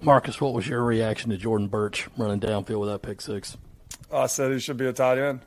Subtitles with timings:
[0.00, 3.56] Marcus, what was your reaction to Jordan Burch running downfield with that pick six?
[4.12, 5.40] I said he should be a tight end.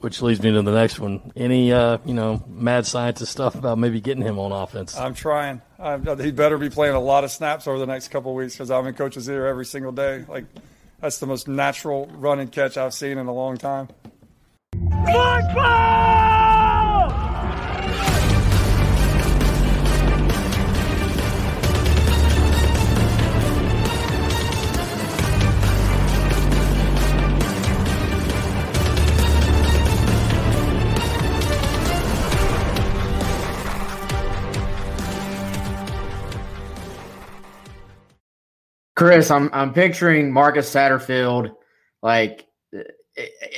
[0.00, 1.32] Which leads me to the next one.
[1.34, 4.96] Any, uh, you know, mad scientist stuff about maybe getting him on offense?
[4.96, 5.62] I'm trying.
[5.78, 8.54] I'm, he better be playing a lot of snaps over the next couple of weeks
[8.54, 10.26] because I'm in coach's ear every single day.
[10.28, 10.44] Like,
[11.00, 13.88] that's the most natural run and catch I've seen in a long time.
[14.72, 16.43] Football!
[38.96, 41.54] Chris, I'm I'm picturing Marcus Satterfield
[42.02, 42.46] like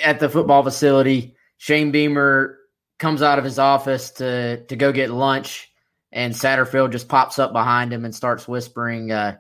[0.02, 1.36] at the football facility.
[1.58, 2.58] Shane Beamer
[2.98, 5.70] comes out of his office to to go get lunch,
[6.10, 9.36] and Satterfield just pops up behind him and starts whispering, uh,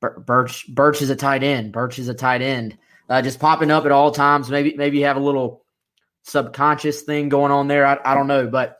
[0.00, 1.72] "Burch, Burch is a tight end.
[1.72, 2.78] Burch is a tight end."
[3.10, 4.50] Uh, just popping up at all times.
[4.50, 5.62] Maybe maybe you have a little
[6.22, 7.86] subconscious thing going on there.
[7.86, 8.78] I, I don't know, but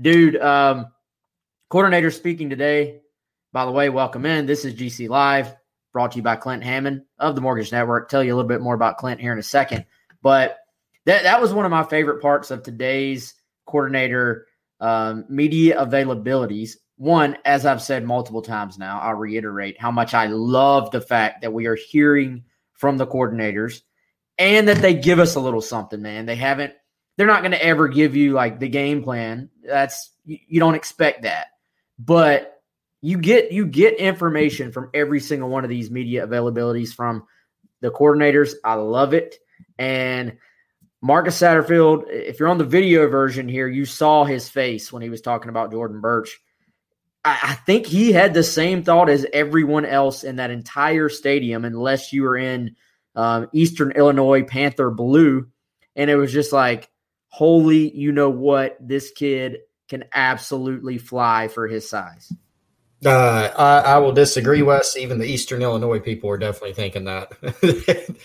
[0.00, 0.86] dude, um,
[1.68, 3.02] coordinator speaking today.
[3.52, 4.46] By the way, welcome in.
[4.46, 5.54] This is GC Live
[5.96, 8.10] brought to you by Clint Hammond of the Mortgage Network.
[8.10, 9.86] Tell you a little bit more about Clint here in a second.
[10.20, 10.58] But
[11.06, 13.32] that, that was one of my favorite parts of today's
[13.64, 14.46] coordinator
[14.78, 16.72] um, media availabilities.
[16.98, 21.40] One, as I've said multiple times now, I'll reiterate how much I love the fact
[21.40, 23.80] that we are hearing from the coordinators
[24.36, 26.26] and that they give us a little something, man.
[26.26, 26.74] They haven't,
[27.16, 29.48] they're not going to ever give you like the game plan.
[29.64, 31.46] That's, you, you don't expect that.
[31.98, 32.55] But
[33.02, 37.24] you get you get information from every single one of these media availabilities from
[37.80, 38.54] the coordinators.
[38.64, 39.36] I love it.
[39.78, 40.38] And
[41.02, 45.10] Marcus Satterfield, if you're on the video version here, you saw his face when he
[45.10, 46.40] was talking about Jordan Burch.
[47.24, 51.64] I, I think he had the same thought as everyone else in that entire stadium,
[51.64, 52.76] unless you were in
[53.14, 55.46] um, Eastern Illinois Panther blue.
[55.94, 56.90] And it was just like,
[57.28, 58.76] holy, you know what?
[58.80, 59.58] This kid
[59.88, 62.32] can absolutely fly for his size.
[63.06, 64.96] Uh, I, I, will disagree, Wes.
[64.96, 67.30] Even the Eastern Illinois people were definitely thinking that.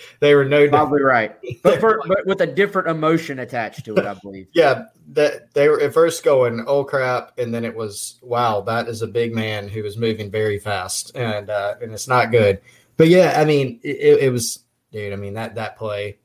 [0.20, 4.06] they were no probably right, but, for, but with a different emotion attached to it,
[4.06, 4.48] I believe.
[4.54, 8.88] yeah, that they were at first going, "Oh crap," and then it was, "Wow, that
[8.88, 12.60] is a big man who is moving very fast," and uh, and it's not good.
[12.98, 15.14] But yeah, I mean, it, it was, dude.
[15.14, 16.18] I mean that that play.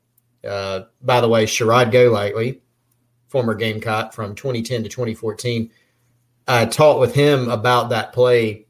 [0.43, 2.61] Uh, by the way, Sherrod Golightly,
[3.27, 5.69] former Gamecock from 2010 to 2014
[6.47, 8.67] I talked with him about that play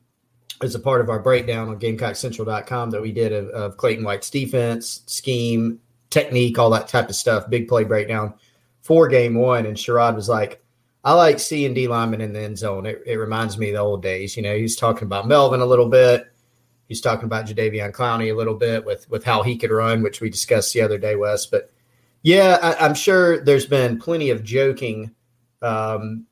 [0.61, 4.29] as a part of our breakdown on GamecockCentral.com that we did of, of Clayton White's
[4.29, 5.79] defense, scheme,
[6.09, 8.33] technique, all that type of stuff, big play breakdown
[8.81, 9.65] for game one.
[9.65, 10.63] And Sherrod was like,
[11.03, 12.85] I like seeing D lineman in the end zone.
[12.85, 14.35] It, it reminds me of the old days.
[14.35, 16.31] You know, he's talking about Melvin a little bit.
[16.87, 20.21] He's talking about Jadeveon Clowney a little bit with with how he could run, which
[20.21, 21.45] we discussed the other day, Wes.
[21.45, 21.71] But
[22.23, 25.13] yeah, I, am sure there's been plenty of joking
[25.61, 26.25] um,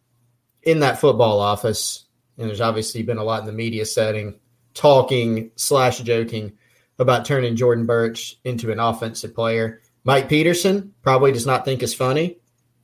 [0.65, 2.05] in that football office,
[2.37, 4.39] and there's obviously been a lot in the media setting,
[4.73, 6.53] talking slash joking
[6.99, 9.81] about turning Jordan Burch into an offensive player.
[10.03, 12.37] Mike Peterson probably does not think it's funny.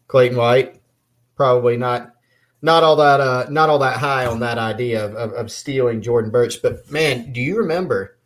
[0.07, 0.81] Clayton White
[1.35, 2.13] probably not
[2.61, 6.01] not all that uh, not all that high on that idea of, of, of stealing
[6.01, 6.61] Jordan Burch.
[6.61, 8.17] But man, do you remember?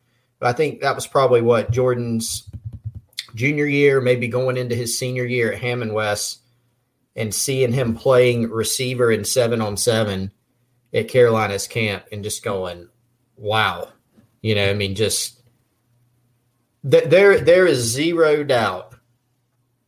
[0.42, 2.50] I think that was probably what Jordan's
[3.36, 6.42] junior year, maybe going into his senior year at Hammond West
[7.16, 10.32] and seeing him playing receiver in seven on seven
[10.94, 12.90] at Carolina's camp and just going,
[13.36, 13.90] wow.
[14.42, 15.42] You know, I mean, just
[16.90, 18.96] th- there there is zero doubt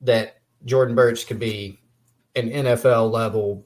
[0.02, 1.80] that Jordan Burch could be
[2.36, 3.66] an NFL level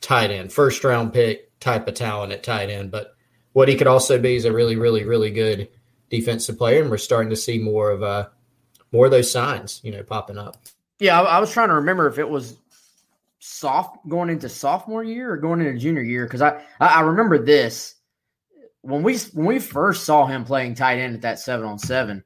[0.00, 2.90] tight end, first round pick type of talent at tight end.
[2.90, 3.14] But
[3.52, 5.68] what he could also be is a really, really, really good
[6.10, 8.28] defensive player, and we're starting to see more of uh
[8.92, 10.56] more of those signs, you know, popping up.
[10.98, 12.56] Yeah, I, I was trying to remember if it was
[13.40, 17.94] soft going into sophomore year or going into junior year because I, I remember this
[18.82, 22.24] when we when we first saw him playing tight end at that seven on seven.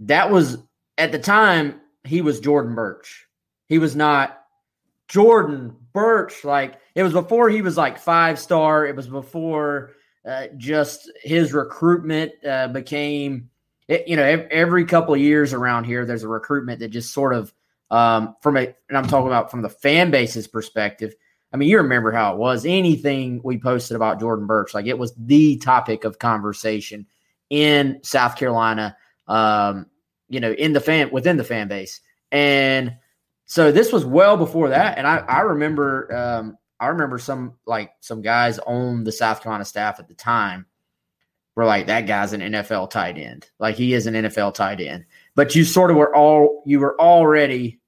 [0.00, 0.58] That was
[0.98, 3.26] at the time he was Jordan Burch.
[3.68, 4.42] He was not
[5.08, 6.44] Jordan Burch.
[6.44, 8.86] Like it was before he was like five star.
[8.86, 9.92] It was before
[10.26, 13.50] uh, just his recruitment uh, became.
[13.88, 17.32] It, you know, every couple of years around here, there's a recruitment that just sort
[17.32, 17.54] of
[17.90, 21.14] um, from a, and I'm talking about from the fan base's perspective.
[21.52, 22.66] I mean, you remember how it was.
[22.66, 27.06] Anything we posted about Jordan Burch, like it was the topic of conversation
[27.50, 28.96] in South Carolina.
[29.28, 29.86] Um,
[30.28, 32.00] you know, in the fan within the fan base,
[32.32, 32.96] and
[33.46, 34.98] so this was well before that.
[34.98, 39.64] And I, I remember, um, I remember some like some guys on the South Carolina
[39.64, 40.66] staff at the time
[41.54, 43.48] were like, that guy's an NFL tight end.
[43.58, 45.06] Like he is an NFL tight end.
[45.36, 47.80] But you sort of were all you were already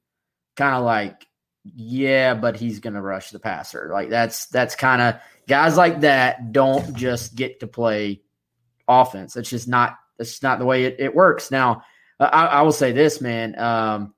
[0.57, 1.27] kind of like,
[1.65, 3.91] yeah, but he's gonna rush the passer.
[3.93, 5.17] Like that's that's kind of
[5.49, 8.23] guys like that don't just get to play
[8.87, 9.37] offense.
[9.37, 11.51] It's just not that's not the way it, it works.
[11.51, 11.83] Now,
[12.21, 13.59] I, I will say this, man.
[13.59, 14.15] Um,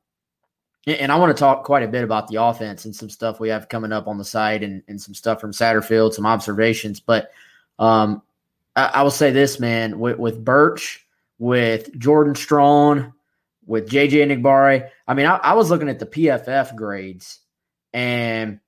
[0.86, 3.50] and I want to talk quite a bit about the offense and some stuff we
[3.50, 7.00] have coming up on the site and, and some stuff from Satterfield, some observations.
[7.00, 7.30] But
[7.78, 8.22] um,
[8.74, 11.06] I, I, will say this, man, with, with Burch,
[11.38, 13.12] with Jordan Strachan,
[13.70, 14.88] with JJ Enagbare.
[15.06, 17.38] I mean, I, I was looking at the PFF grades,
[17.92, 18.58] and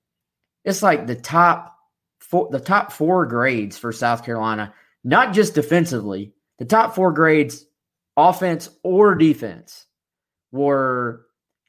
[0.64, 1.76] it's like the top
[2.20, 4.72] four, the top four grades for South Carolina,
[5.02, 7.66] not just defensively, the top four grades,
[8.16, 9.86] offense or defense,
[10.52, 11.26] were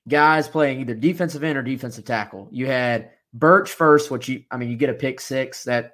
[0.08, 2.50] guys playing either defensive end or defensive tackle.
[2.52, 5.94] You had Burch first, which you, I mean, you get a pick six that,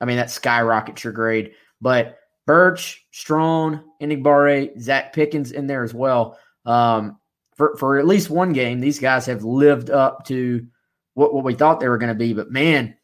[0.00, 1.52] I mean, that skyrockets your grade.
[1.80, 6.38] But Burch, Strachan, Enagbare, Zacch Pickens in there as well.
[6.64, 7.18] Um,
[7.56, 10.66] for, for at least one game, these guys have lived up to
[11.14, 12.32] what, what we thought they were going to be.
[12.32, 12.96] But man,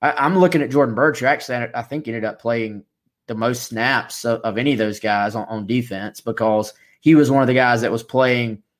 [0.00, 2.84] I, am looking at Jordan Burch, who actually, I think, ended up playing
[3.26, 7.30] the most snaps of, of any of those guys on, on defense because he was
[7.30, 8.62] one of the guys that was playing–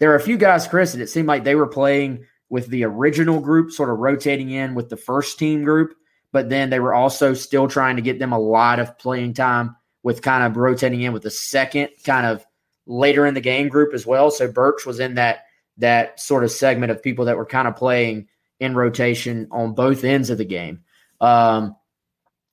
[0.00, 2.84] there are a few guys, Chris, that it seemed like they were playing with the
[2.84, 5.94] original group, sort of rotating in with the first team group,
[6.32, 9.76] but then they were also still trying to get them a lot of playing time
[10.02, 12.44] with kind of rotating in with the second kind of
[12.90, 14.30] later in the game group as well.
[14.30, 15.44] So Burch was in that
[15.78, 18.28] that sort of segment of people that were kind of playing
[18.58, 20.80] in rotation on both ends of the game.
[21.20, 21.76] Um,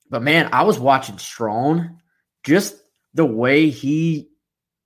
[0.08, 1.98] but man, I was watching Strachan,
[2.42, 2.76] just
[3.12, 4.30] the way he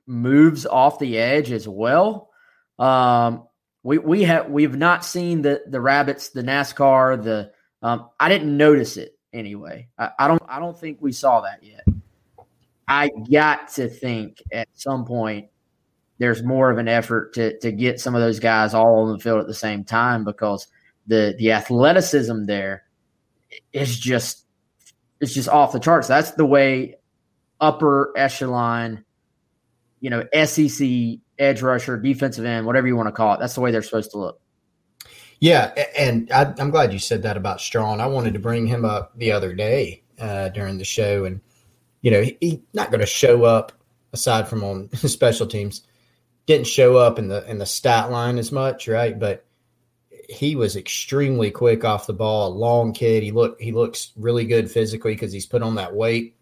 [0.07, 2.31] moves off the edge as well.
[2.79, 3.47] Um,
[3.85, 7.53] we we have we've not seen the the rabbits, the NASCAR, the
[7.83, 9.89] um, I didn't notice it anyway.
[9.99, 11.85] I, I don't I don't think we saw that yet.
[12.89, 15.49] I got to think at some point
[16.19, 19.19] there's more of an effort to to get some of those guys all on the
[19.19, 20.69] field at the same time because
[21.07, 22.85] the the athleticism there
[23.73, 24.47] is just
[25.21, 26.09] it's just off the charts.
[26.09, 26.97] That's the way
[27.61, 29.05] upper echelon,
[30.01, 30.89] you know, SEC
[31.39, 33.41] edge rusher, defensive end, whatever you want to call it.
[33.41, 34.41] That's the way they're supposed to look.
[35.41, 38.01] Yeah, and I, am glad you said that about Strachan.
[38.01, 41.41] I wanted to bring him up the other day uh, during the show, and
[42.03, 43.73] you know he's he not going to show up
[44.13, 45.83] aside from on special teams.
[46.47, 49.19] Didn't show up in the in the stat line as much, right?
[49.19, 49.47] But
[50.29, 52.49] he was extremely quick off the ball.
[52.49, 53.23] A long kid.
[53.23, 56.37] He look he looks really good physically because he's put on that weight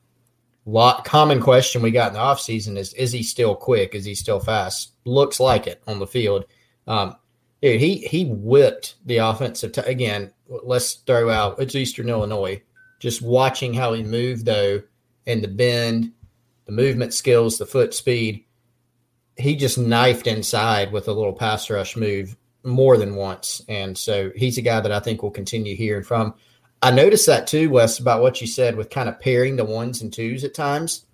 [0.66, 3.94] lot common question we got in the offseason is is he still quick?
[3.94, 4.92] Is he still fast?
[5.04, 6.44] Looks like it on the field.
[6.86, 7.16] Um,
[7.62, 10.32] dude, he he whipped the offensive t- again.
[10.48, 12.62] Let's throw out it's Eastern Illinois.
[12.98, 14.82] Just watching how he moved though,
[15.30, 16.12] and the bend,
[16.66, 18.44] the movement skills, the foot speed.
[19.36, 24.30] He just knifed inside with a little pass rush move more than once, and so
[24.36, 26.34] he's a guy that I think will continue hearing from.
[26.82, 30.02] I noticed that too, Wes, about what you said with kind of pairing the ones
[30.02, 31.06] and twos at times.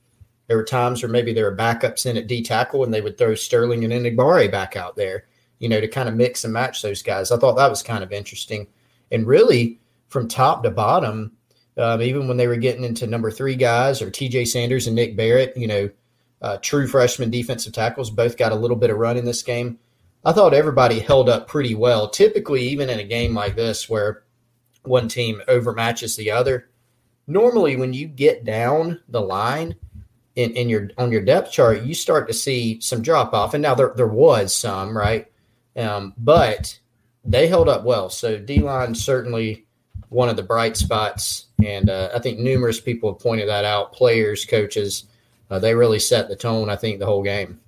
[0.46, 3.18] There were times where maybe there were backups in at D tackle and they would
[3.18, 5.24] throw Sterling and Enagbare back out there,
[5.58, 7.32] you know, to kind of mix and match those guys.
[7.32, 8.68] I thought that was kind of interesting.
[9.10, 11.32] And really, from top to bottom,
[11.76, 15.16] um, even when they were getting into number three guys or TJ Sanders and Nick
[15.16, 15.90] Barrett, you know,
[16.40, 19.78] uh, true freshman defensive tackles, both got a little bit of run in this game.
[20.24, 22.08] I thought everybody held up pretty well.
[22.08, 24.24] Typically, even in a game like this where
[24.82, 26.68] one team overmatches the other.
[27.26, 29.76] Normally, when you get down the line
[30.34, 33.54] in, in your on your depth chart, you start to see some drop off.
[33.54, 35.26] And now there there was some, right?
[35.76, 36.78] Um, but
[37.24, 38.08] they held up well.
[38.10, 39.65] So D line certainly
[40.08, 43.92] one of the bright spots, and uh, I think numerous people have pointed that out.
[43.92, 45.04] Players, coaches,
[45.50, 46.70] uh, they really set the tone.
[46.70, 47.60] I think the whole game.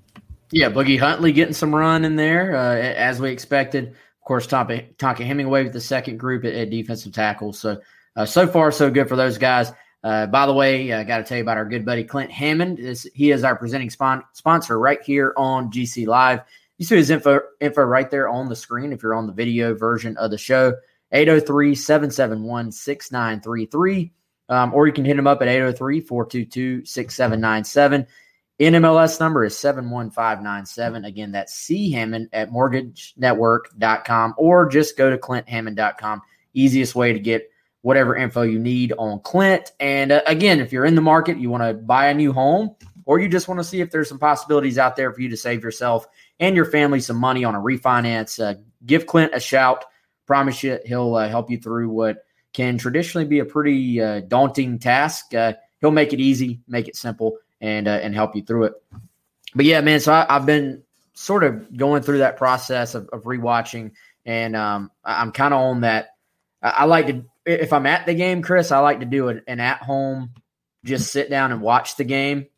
[0.51, 3.89] Yeah, Boogie Huntley getting some run in there uh, as we expected.
[3.89, 7.53] Of course, Tonka Hemingway with the second group at, at defensive tackle.
[7.53, 7.81] So
[8.17, 9.73] uh, so far so good for those guys.
[10.05, 12.79] Uh, by the way, I got to tell you about our good buddy Clint Hammond.
[12.79, 16.41] Is he is our presenting spon- sponsor right here on GC Live.
[16.79, 19.75] You see his info info right there on the screen if you're on the video
[19.75, 20.75] version of the show.
[21.13, 24.13] 803 771 6933.
[24.51, 28.07] Um, or you can hit him up at 803 422 6797.
[28.61, 31.05] NMLS number is 71597.
[31.05, 36.23] Again, that's C Hammond at mortgagenetwork.com or just go to clinthammond.com.
[36.55, 37.49] Easiest way to get
[37.83, 39.73] whatever info you need on Clint.
[39.79, 42.75] And uh, again, if you're in the market, you want to buy a new home,
[43.05, 45.37] or you just want to see if there's some possibilities out there for you to
[45.37, 46.07] save yourself
[46.41, 49.85] and your family some money on a refinance, uh, give Clint a shout.
[50.29, 54.79] Promise you, he'll uh, help you through what can traditionally be a pretty uh, daunting
[54.79, 55.35] task.
[55.35, 58.75] Uh, he'll make it easy, make it simple, and uh, and help you through it.
[59.55, 60.01] But yeah, man.
[60.01, 60.83] So I, have been
[61.15, 63.93] sort of going through that process of, of rewatching,
[64.27, 66.11] and um, I'm kind of on that.
[66.63, 69.41] I, I like to if I'm at the game, Chris, I like to do an,
[69.47, 70.35] an at home,
[70.85, 72.49] just sit down and watch the game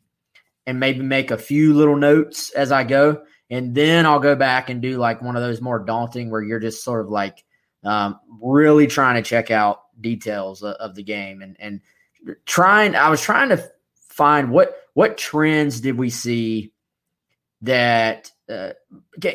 [0.67, 3.23] and maybe make a few little notes as I go.
[3.49, 6.59] And then I'll go back and do like one of those more daunting where you're
[6.59, 7.43] just sort of like
[7.83, 11.81] um, really trying to check out details of, of the game and, and
[12.45, 13.63] trying, I was trying to
[14.09, 16.73] find what, what trends did we see
[17.61, 18.71] that uh,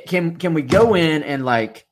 [0.07, 1.87] can, can we go in and like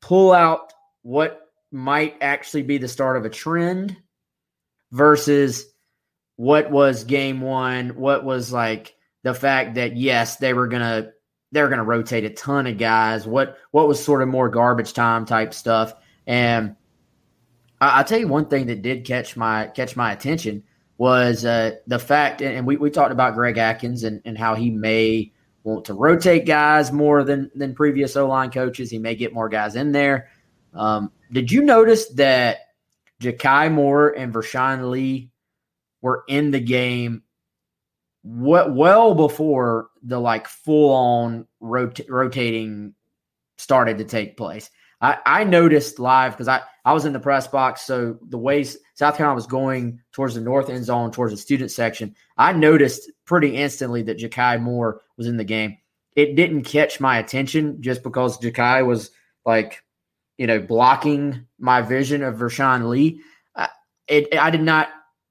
[0.00, 1.40] pull out what
[1.70, 3.96] might actually be the start of a trend
[4.90, 5.66] versus
[6.36, 11.12] what was game one, what was like the fact that yes, they were gonna
[11.52, 13.26] they're gonna rotate a ton of guys.
[13.26, 15.94] What what was sort of more garbage time type stuff.
[16.26, 16.76] And
[17.80, 20.62] I, will tell you one thing that did catch my catch my attention
[20.98, 24.70] was uh, the fact, and we, we talked about Greg Adkins and, and how he
[24.70, 28.90] may want to rotate guys more than than previous O line coaches.
[28.90, 30.28] He may get more guys in there.
[30.74, 32.58] Um, did you notice that
[33.22, 35.30] Ja'Kai Moore and Vershon Lee
[36.00, 37.22] were in the game
[38.30, 42.94] well before the like full on rot- rotating
[43.56, 44.70] started to take place.
[45.00, 47.82] I, I noticed live because I, I was in the press box.
[47.82, 51.70] So the way South Carolina was going towards the north end zone, towards the student
[51.70, 55.78] section, I noticed pretty instantly that Ja'Kai Moore was in the game.
[56.16, 59.12] It didn't catch my attention just because Ja'Kai was
[59.46, 59.84] like
[60.38, 63.20] you know, blocking my vision of Vershon Lee.
[63.54, 63.68] I,
[64.06, 64.88] it, I did not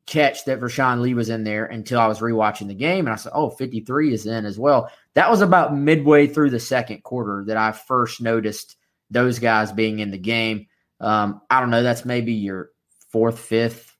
[0.08, 3.06] catch that Vershon Lee was in there until I was rewatching the game.
[3.06, 4.90] And I said, oh, 53 is in as well.
[5.14, 8.78] That was about midway through the second quarter that I first noticed
[9.12, 10.68] those guys being in the game.
[11.00, 11.84] Um, I don't know.
[11.84, 12.72] That's maybe your
[13.12, 13.96] fourth, fifth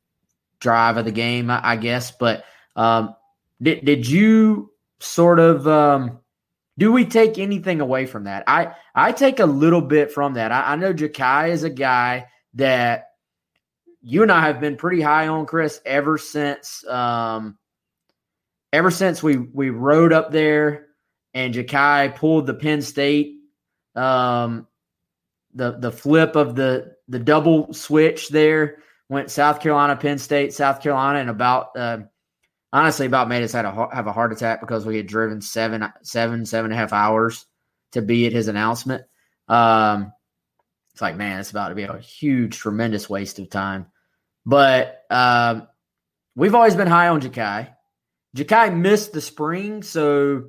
[0.60, 2.12] drive of the game, I, I guess.
[2.12, 2.46] But
[2.76, 3.14] um,
[3.62, 6.20] did, did you sort of um,
[6.78, 8.44] do we take anything away from that?
[8.48, 10.52] I I take a little bit from that.
[10.52, 13.07] I, I know Ja'Kai is a guy that
[14.02, 17.58] you and I have been pretty high on, Chris, ever since um,
[18.74, 20.88] ever since we we rode up there
[21.34, 23.38] and Ja'Kai pulled the Penn State
[23.96, 24.68] um,
[25.54, 28.78] the the flip of the the double switch there
[29.10, 32.00] went South Carolina, Penn State, South Carolina, and about uh,
[32.72, 35.86] honestly about made us had a, have a heart attack because we had driven seven,
[36.04, 37.46] seven, seven and a half hours
[37.94, 39.04] to be at his announcement.
[39.48, 40.12] Um,
[40.98, 43.86] it's like, man, it's about to be a huge, tremendous waste of time.
[44.48, 45.68] But um,
[46.36, 47.70] we've always been high on Ja'Kai.
[48.36, 50.46] Ja'Kai missed the spring, so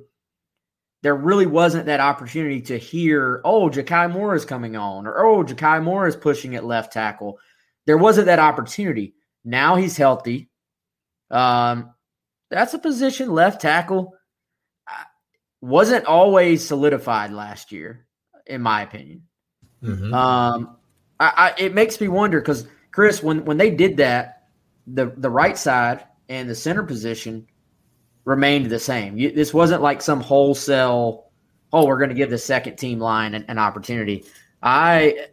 [1.03, 5.43] there really wasn't that opportunity to hear, oh, Ja'Kai Moore is coming on, or oh,
[5.43, 7.37] Ja'Kai Moore is pushing at left tackle.
[7.85, 9.13] There wasn't that opportunity.
[9.45, 10.49] Now he's healthy.
[11.29, 11.93] Um,
[12.49, 14.15] that's a position left tackle
[15.61, 18.07] wasn't always solidified last year,
[18.47, 19.28] in my opinion.
[19.83, 20.13] Mm-hmm.
[20.13, 20.77] Um,
[21.19, 24.47] I, I, it makes me wonder because Chris, when when they did that,
[24.87, 27.47] the the right side and the center position
[28.25, 29.17] remained the same.
[29.17, 31.25] You, this wasn't like some wholesale.
[31.71, 34.25] Oh, we're going to give the second team line an, an opportunity.
[34.61, 35.27] I,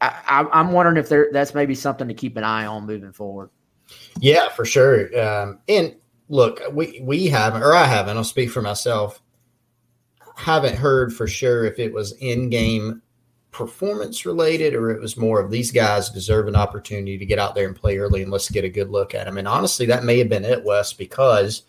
[0.00, 3.50] I I'm wondering if there that's maybe something to keep an eye on moving forward.
[4.20, 5.18] Yeah, for sure.
[5.18, 5.96] Um, and
[6.28, 8.16] look, we we haven't, or I haven't.
[8.16, 9.20] I'll speak for myself.
[10.36, 13.02] Haven't heard for sure if it was in game
[13.54, 17.54] performance related or it was more of these guys deserve an opportunity to get out
[17.54, 19.38] there and play early and let's get a good look at them.
[19.38, 21.62] And honestly, that may have been it, Wes, because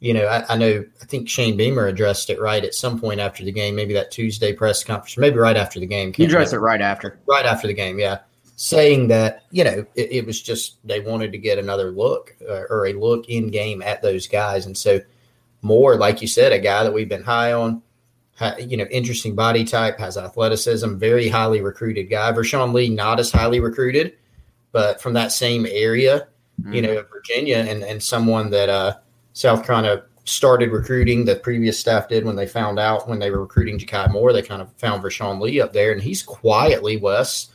[0.00, 3.20] you know I, I know I think Shane Beamer addressed it right at some point
[3.20, 6.12] after the game, maybe that Tuesday press conference, maybe right after the game.
[6.12, 8.18] He addressed it right after, right after the game, yeah.
[8.56, 12.64] saying that you know it, it was just they wanted to get another look uh,
[12.68, 15.00] or a look in game at those guys, and so
[15.62, 17.80] more like you said, a guy that we've been high on.
[18.58, 22.32] You know, interesting body type, has athleticism, very highly recruited guy.
[22.32, 24.14] Vershon Lee, not as highly recruited,
[24.72, 26.28] but from that same area,
[26.60, 26.72] mm-hmm.
[26.72, 28.96] you know, Virginia, and and someone that uh,
[29.32, 31.24] South Carolina started recruiting.
[31.24, 34.42] The previous staff did when they found out when they were recruiting Jakai Moore, they
[34.42, 37.52] kind of found Vershon Lee up there, and he's quietly Wes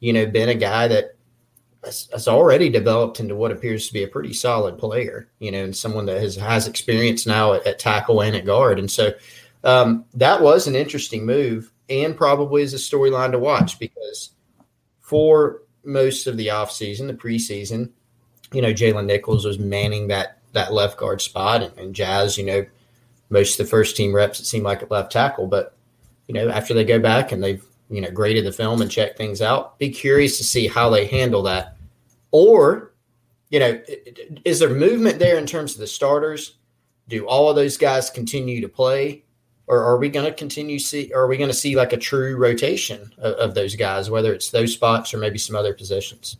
[0.00, 1.16] you know, been a guy that
[1.84, 5.64] has, has, already developed into what appears to be a pretty solid player, you know,
[5.64, 8.78] and someone that has, has experience now at, at tackle and at guard.
[8.78, 9.12] And so
[9.66, 14.30] um, that was an interesting move and probably is a storyline to watch because
[15.00, 17.90] for most of the offseason, the preseason,
[18.52, 22.44] you know, Jalen Nichols was manning that that left guard spot and, and Jazz, you
[22.44, 22.64] know,
[23.28, 25.46] most of the first team reps, it seemed like at left tackle.
[25.46, 25.76] But,
[26.28, 29.16] you know, after they go back and they've you know, graded the film and checked
[29.16, 29.78] things out.
[29.78, 31.76] Be curious to see how they handle that.
[32.30, 32.92] Or,
[33.50, 33.80] you know,
[34.44, 36.56] is there movement there in terms of the starters?
[37.08, 39.22] Do all of those guys continue to play?
[39.68, 41.12] Or are we going to continue see?
[41.12, 44.50] Are we going to see like a true rotation of, of those guys, whether it's
[44.50, 46.36] those spots or maybe some other positions?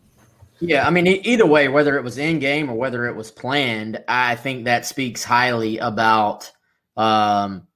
[0.60, 4.02] Yeah, I mean, either way, whether it was in game or whether it was planned,
[4.08, 6.50] I think that speaks highly about
[6.96, 7.66] um,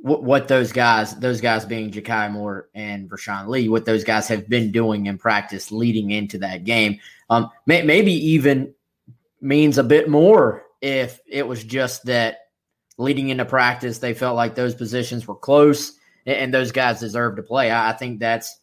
[0.00, 4.28] what, what those guys, those guys being Jakai Moore and Vershon Lee, what those guys
[4.28, 7.00] have been doing in practice leading into that game.
[7.28, 8.72] Um, may, maybe even
[9.40, 12.43] means a bit more if it was just that
[12.96, 15.92] leading into practice, they felt like those positions were close
[16.26, 17.70] and, and those guys deserve to play.
[17.70, 18.58] I, I, think that's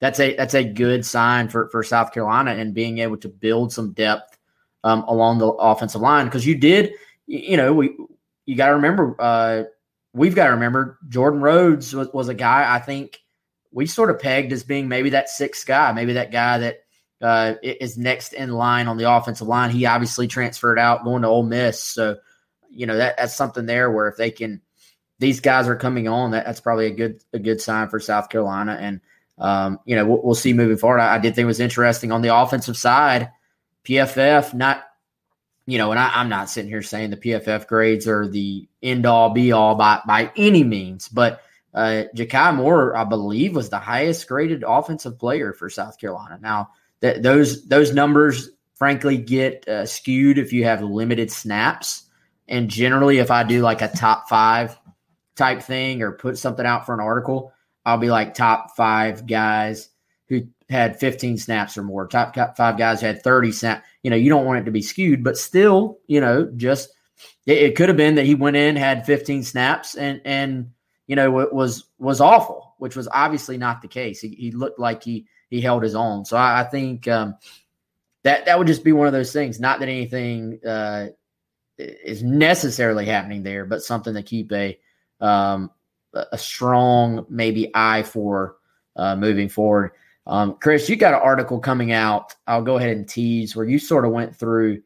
[0.00, 3.72] that's a that's a good sign for for South Carolina and being able to build
[3.72, 4.38] some depth
[4.84, 6.92] um, along the offensive line because you did,
[7.26, 7.96] you know, we
[8.44, 9.16] you got to remember.
[9.18, 9.64] Uh,
[10.12, 13.18] we've got to remember Jordan Rhodes was, was, a guy I think
[13.70, 16.78] we sort of pegged as being maybe that sixth guy, maybe that guy that
[17.20, 19.70] uh, is next in line on the offensive line.
[19.70, 22.16] He obviously transferred out going to Ole Miss, so
[22.76, 24.60] you know that that's something there where if they can,
[25.18, 26.32] these guys are coming on.
[26.32, 29.00] That, that's probably a good a good sign for South Carolina, and
[29.38, 31.00] um, you know we'll, we'll, see moving forward.
[31.00, 33.30] I, I did think it was interesting on the offensive side.
[33.84, 34.84] PFF not
[35.66, 39.04] you know, and I, am not sitting here saying the PFF grades are the end
[39.04, 41.42] all be all by by any means, but
[41.74, 46.38] uh, Jakai Moore, I believe, was the highest graded offensive player for South Carolina.
[46.40, 46.70] Now,
[47.02, 52.04] th- those those numbers, frankly, get uh, skewed if you have limited snaps.
[52.48, 54.78] And generally, if I do like a top five
[55.34, 57.52] type thing or put something out for an article,
[57.84, 59.88] I'll be like top five guys
[60.28, 63.86] who had 15 snaps or more, top five guys had 30 snaps.
[64.02, 66.90] You know, you don't want it to be skewed, but still, you know, just
[67.46, 70.70] it, it could have been that he went in, had 15 snaps, and and
[71.06, 74.20] you know it was was awful, which was obviously not the case.
[74.20, 76.24] He, he looked like he he held his own.
[76.24, 77.36] So I, I think um,
[78.24, 79.60] that that would just be one of those things.
[79.60, 81.08] Not that anything uh,
[81.78, 84.78] is necessarily happening there, but something to keep a
[85.20, 85.70] um,
[86.14, 88.56] a strong maybe eye for
[88.96, 89.92] uh, moving forward.
[90.26, 92.34] Um, Chris, you got an article coming out.
[92.46, 94.82] I'll go ahead and tease where you sort of went through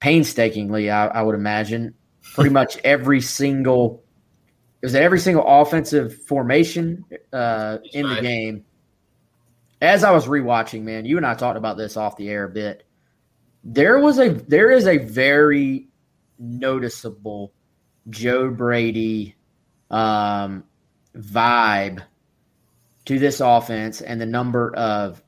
[0.00, 1.94] painstakingly, I, I would imagine,
[2.34, 4.04] pretty much every single
[4.82, 8.64] is every single offensive formation uh, in the game.
[9.80, 12.50] As I was rewatching, man, you and I talked about this off the air a
[12.50, 12.86] bit.
[13.64, 15.88] There was a there is a very
[16.44, 17.52] noticeable
[18.10, 19.36] Joe Brady
[19.90, 20.64] um,
[21.16, 22.02] vibe
[23.06, 25.22] to this offense and the number of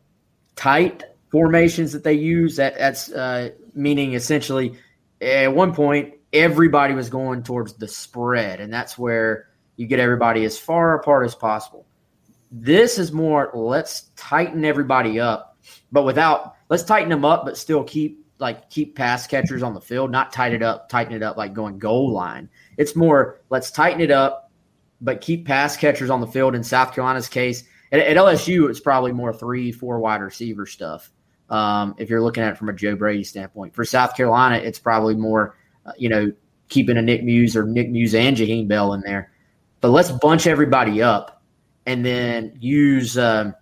[0.55, 2.57] tight formations that they use.
[2.57, 4.77] That that's uh, meaning essentially
[5.21, 10.45] at one point everybody was going towards the spread, and that's where you get everybody
[10.45, 11.87] as far apart as possible.
[12.51, 15.59] This is more let's tighten everybody up,
[15.93, 19.81] but without let's tighten them up, but still keep like keep pass catchers on the
[19.81, 22.49] field, not tighten it up, tighten it up like going goal line.
[22.77, 24.51] It's more let's tighten it up,
[25.01, 26.55] but keep pass catchers on the field.
[26.55, 31.11] In South Carolina's case, at, at LSU, it's probably more three, four wide receiver stuff.
[31.49, 34.79] Um, if you're looking at it from a Joe Brady standpoint, for South Carolina, it's
[34.79, 36.33] probably more, uh, you know,
[36.69, 39.31] keeping a Nick Muse or Nick Muse and Jaheim Bell in there.
[39.81, 41.43] But let's bunch everybody up
[41.87, 43.55] and then use um,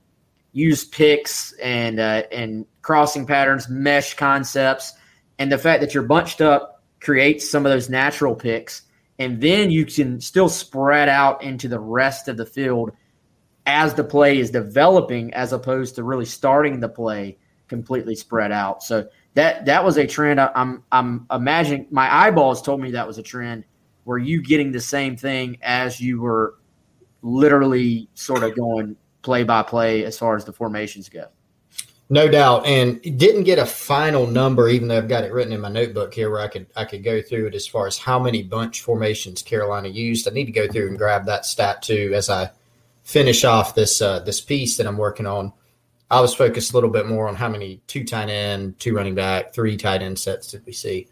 [0.55, 4.95] use picks and uh, and crossing patterns, mesh concepts,
[5.38, 8.83] and the fact that you're bunched up creates some of those natural picks
[9.19, 12.90] and then you can still spread out into the rest of the field
[13.67, 17.38] as the play is developing as opposed to really starting the play
[17.69, 18.83] completely spread out.
[18.83, 20.40] So that that was a trend.
[20.40, 23.64] I'm i'm imagining my eyeballs told me that was a trend
[24.05, 26.57] were you getting the same thing as you were
[27.23, 31.27] literally sort of going play by play as far as the formations go
[32.11, 35.61] No doubt, and didn't get a final number, even though I've got it written in
[35.61, 38.19] my notebook here, where I could I could go through it as far as how
[38.19, 40.29] many bunch formations Carolina used.
[40.29, 42.51] I need to go through and grab that stat too as I
[43.03, 45.53] finish off this uh, this piece that I'm working on.
[46.11, 49.15] I was focused a little bit more on how many two tight end, two running
[49.15, 51.09] back, three tight end sets did we see.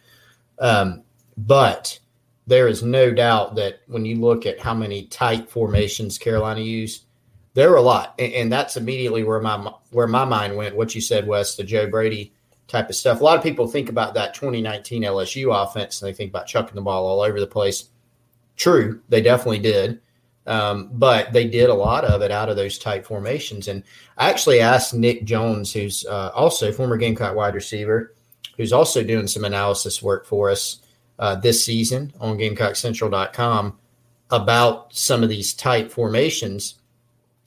[0.59, 1.03] Um,
[1.37, 1.99] but
[2.47, 7.07] there is no doubt that when you look at how many tight formations Carolina used,
[7.55, 10.77] there were a lot, and, and, that's immediately where my where my mind went.
[10.77, 12.33] What you said, Wes, the Joe Brady
[12.67, 13.21] type of stuff.
[13.21, 16.75] A lot of people think about that 2019 LSU offense, and they think about chucking
[16.75, 17.91] the ball all over the place.
[18.57, 20.01] True, they definitely did,
[20.47, 23.69] um, but they did a lot of it out of those tight formations.
[23.69, 23.83] And
[24.17, 28.15] I actually asked Nick Jones, who's uh, also former Gamecock wide receiver,
[28.57, 30.81] who's also doing some analysis work for us
[31.19, 33.79] uh, this season on GamecockCentral.com
[34.31, 36.77] about some of these tight formations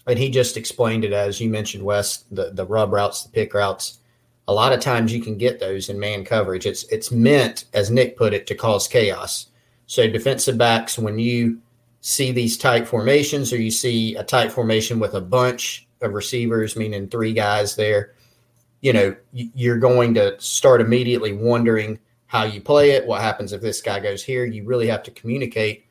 [0.08, 3.54] and he just explained it as you mentioned, Wes, the, the rub routes, the pick
[3.54, 4.00] routes.
[4.48, 6.68] A lot of times you can get those in man coverage.
[6.68, 9.48] It's it's meant, as Nick put it, to cause chaos.
[9.88, 11.60] So defensive backs, when you
[12.02, 16.76] see these tight formations or you see a tight formation with a bunch of receivers,
[16.76, 18.14] meaning three guys there,
[18.82, 23.06] you know, you're going to start immediately wondering how you play it.
[23.08, 24.46] What happens if this guy goes here?
[24.46, 25.86] You really have to communicate.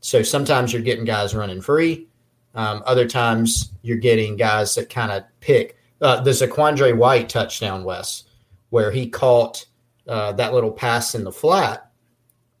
[0.00, 2.08] So sometimes you're getting guys running free.
[2.56, 5.76] Um, other times you're getting guys that kind of pick.
[6.00, 8.24] Uh, the Zaquandre White touchdown, Wes,
[8.70, 9.64] where he caught
[10.08, 11.90] uh, that little pass in the flat.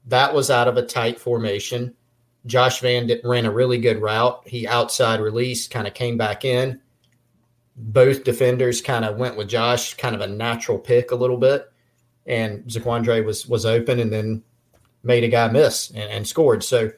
[0.06, 1.94] That was out of a tight formation.
[2.44, 4.42] Josh Vann ran a really good route.
[4.46, 6.80] He outside release, kind of came back in.
[7.76, 11.70] Both defenders kind of went with Josh, kind of a natural pick a little bit.
[12.26, 14.42] And Zaquandre was was open and then
[15.02, 16.62] made a guy miss and, and scored.
[16.62, 16.90] So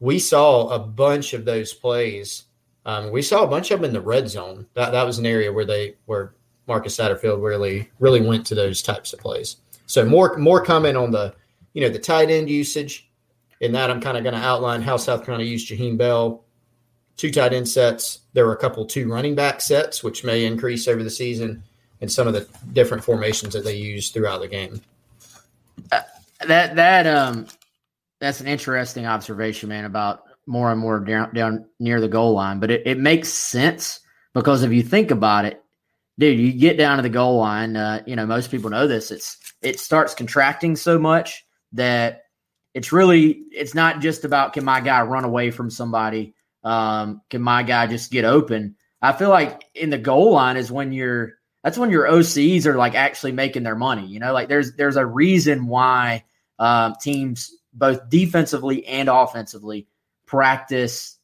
[0.00, 2.44] we saw a bunch of those plays.
[2.86, 4.66] Um, we saw a bunch of them in the red zone.
[4.74, 6.34] That that was an area where they where
[6.66, 9.56] Marcus Satterfield really really went to those types of plays.
[9.86, 11.34] So more more comment on the
[11.72, 13.10] you know the tight end usage.
[13.60, 16.44] In that, I'm kind of going to outline how South Carolina used Jaheim Bell,
[17.16, 18.20] two tight end sets.
[18.32, 21.64] There were a couple two running back sets, which may increase over the season,
[22.00, 24.80] and some of the different formations that they use throughout the game.
[25.90, 26.02] Uh,
[26.46, 27.48] that that um
[28.20, 32.58] that's an interesting observation, man, about more and more down, down near the goal line.
[32.60, 34.00] But it, it makes sense
[34.34, 35.62] because if you think about it,
[36.18, 37.76] dude, you get down to the goal line.
[37.76, 39.10] Uh, you know, most people know this.
[39.10, 42.22] It's it starts contracting so much that
[42.74, 46.34] it's really it's not just about can my guy run away from somebody.
[46.64, 48.76] Um, can my guy just get open?
[49.00, 52.76] I feel like in the goal line is when you're that's when your OCs are
[52.76, 54.06] like actually making their money.
[54.06, 56.24] You know, like there's there's a reason why
[56.58, 59.86] um, teams both defensively and offensively
[60.26, 61.18] practice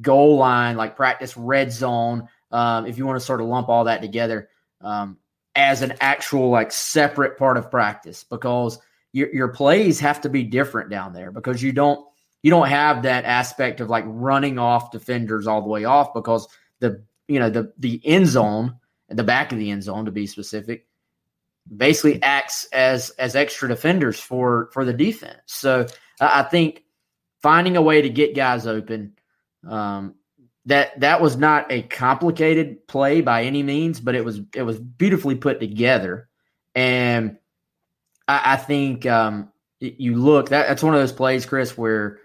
[0.00, 2.28] goal line, like practice red zone.
[2.50, 4.48] Um, if you want to sort of lump all that together
[4.80, 5.18] um,
[5.54, 8.78] as an actual like separate part of practice, because
[9.12, 12.06] your your plays have to be different down there because you don't
[12.42, 16.48] you don't have that aspect of like running off defenders all the way off because
[16.78, 18.76] the you know the the end zone
[19.08, 20.86] the back of the end zone to be specific
[21.76, 25.40] basically acts as as extra defenders for for the defense.
[25.46, 25.86] So
[26.20, 26.84] I think
[27.42, 29.14] finding a way to get guys open
[29.68, 30.14] um,
[30.66, 34.78] that that was not a complicated play by any means, but it was it was
[34.78, 36.28] beautifully put together,
[36.74, 37.38] and
[38.28, 42.18] I, I think um, you look that that's one of those plays, Chris, where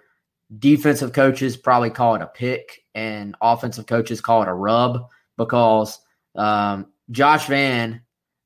[0.60, 6.00] defensive coaches probably call it a pick and offensive coaches call it a rub because
[6.36, 8.02] um, Josh Vann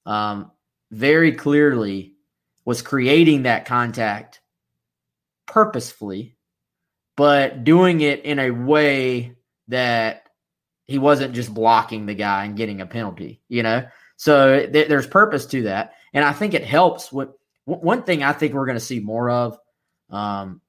[0.06, 0.52] um,
[0.92, 2.14] very clearly
[2.66, 4.42] was creating that contact
[5.48, 6.36] purposefully,
[7.18, 9.36] but doing it in a way
[9.68, 10.24] that
[10.86, 13.86] he wasn't just blocking the guy and getting a penalty, you know?
[14.18, 15.94] So th- there's purpose to that.
[16.14, 17.30] And I think it helps with
[17.68, 19.58] w- one thing I think we're going to see more of.
[20.10, 20.62] Um,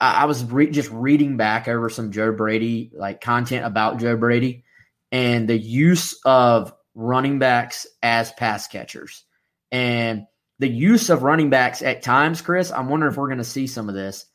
[0.00, 4.16] I, I was re- just reading back over some Joe Brady, like content about Joe
[4.16, 4.64] Brady
[5.12, 9.24] and the use of running backs as pass catchers.
[9.72, 10.26] And
[10.58, 13.66] the use of running backs at times, Chris, I'm wondering if we're going to see
[13.66, 14.26] some of this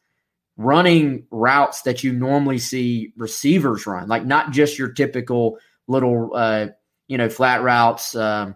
[0.58, 6.68] running routes that you normally see receivers run, like not just your typical little, uh,
[7.08, 8.56] you know, flat routes, um,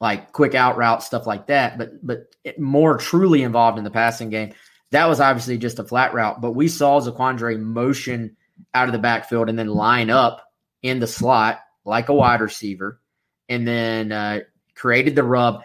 [0.00, 4.30] like quick out routes, stuff like that, but but more truly involved in the passing
[4.30, 4.52] game.
[4.90, 8.36] That was obviously just a flat route, but we saw Zaquandre motion
[8.74, 10.44] out of the backfield and then line up
[10.82, 13.00] in the slot like a wide receiver,
[13.48, 14.40] and then uh,
[14.74, 15.62] created the rub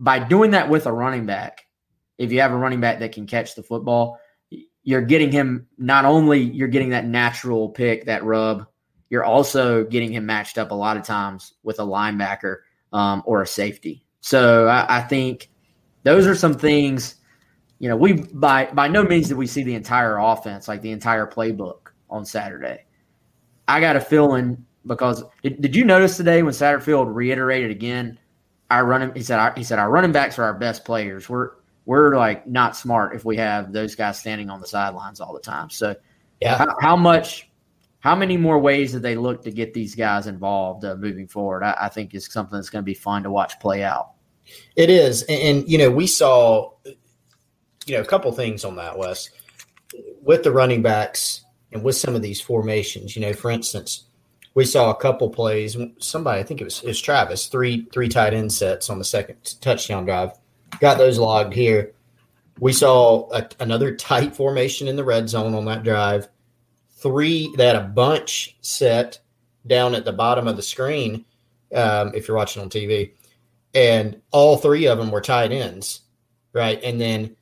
[0.00, 1.66] by doing that with a running back,
[2.18, 4.18] if you have a running back that can catch the football,
[4.82, 8.66] you're getting him not only you're getting that natural pick, that rub,
[9.10, 12.56] you're also getting him matched up a lot of times with a linebacker
[12.92, 14.04] um, or a safety.
[14.20, 15.50] So I, I think
[16.02, 17.16] those are some things.
[17.78, 20.92] You know, we by by no means did we see the entire offense, like the
[20.92, 22.84] entire playbook on Saturday.
[23.68, 28.18] I got a feeling because did, did you notice today when Satterfield reiterated again?
[28.70, 31.28] Our running, he said, our, he said, our running backs are our best players.
[31.28, 31.52] We're
[31.86, 35.40] we're like not smart if we have those guys standing on the sidelines all the
[35.40, 35.70] time.
[35.70, 35.96] So,
[36.40, 37.50] yeah, how, how much,
[37.98, 41.64] how many more ways did they look to get these guys involved uh, moving forward?
[41.64, 44.12] I, I think is something that's going to be fun to watch play out.
[44.76, 46.72] It is, and, and you know, we saw,
[47.86, 49.30] you know, a couple things on that, Wes,
[50.22, 53.16] with the running backs and with some of these formations.
[53.16, 54.06] You know, for instance,
[54.54, 55.76] we saw a couple plays.
[55.98, 59.04] Somebody, I think it was, it was Travis, three three tight end sets on the
[59.04, 60.32] second touchdown drive.
[60.80, 61.92] Got those logged here.
[62.58, 66.28] We saw a, another tight formation in the red zone on that drive.
[66.96, 69.20] Three, had a bunch set
[69.66, 71.24] down at the bottom of the screen.
[71.74, 73.12] Um, if you're watching on TV,
[73.74, 76.00] and all three of them were tight ends,
[76.52, 76.82] right?
[76.82, 77.36] And then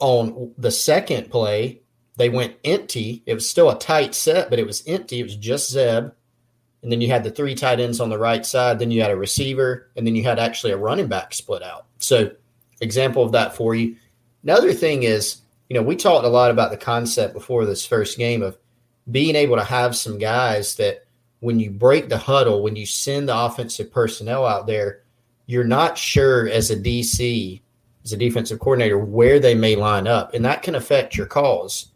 [0.00, 1.82] on the second play,
[2.16, 3.22] they went empty.
[3.26, 5.20] It was still a tight set, but it was empty.
[5.20, 6.12] It was just Zeb.
[6.82, 8.78] And then you had the three tight ends on the right side.
[8.78, 11.86] Then you had a receiver, and then you had actually a running back split out.
[11.98, 12.30] So,
[12.80, 13.96] example of that for you.
[14.44, 18.16] Another thing is, you know, we talked a lot about the concept before this first
[18.16, 18.56] game of
[19.10, 21.06] being able to have some guys that
[21.40, 25.02] when you break the huddle, when you send the offensive personnel out there,
[25.46, 27.60] you're not sure as a DC,
[28.04, 30.34] as a defensive coordinator, where they may line up.
[30.34, 31.88] And that can affect your calls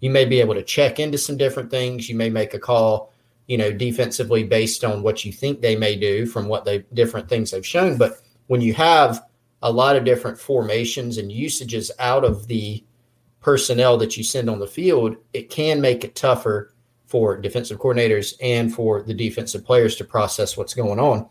[0.00, 2.08] you may be able to check into some different things.
[2.08, 3.12] You may make a call,
[3.46, 7.28] you know, defensively based on what you think they may do from what they different
[7.28, 7.96] things they've shown.
[7.96, 9.22] But when you have
[9.62, 12.84] a lot of different formations and usages out of the
[13.40, 16.74] personnel that you send on the field, it can make it tougher
[17.06, 21.28] for defensive coordinators and for the defensive players to process what's going on.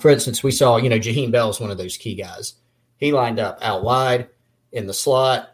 [0.00, 2.54] For instance, we saw, you know, Jaheim Bell is one of those key guys.
[2.96, 4.28] He lined up out wide
[4.72, 5.50] in the slot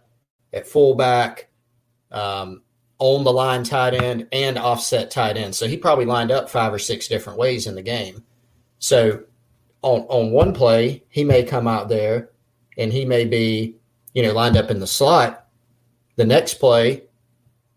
[0.52, 1.47] at fullback,
[2.12, 2.62] um,
[2.99, 5.55] on the line tight end and offset tight end.
[5.55, 8.25] So he probably lined up five or six different ways in the game.
[8.79, 9.23] So
[9.83, 12.31] on on one play, he may come out there
[12.77, 13.77] and he may be,
[14.14, 15.47] you know, lined up in the slot.
[16.16, 17.05] The next play,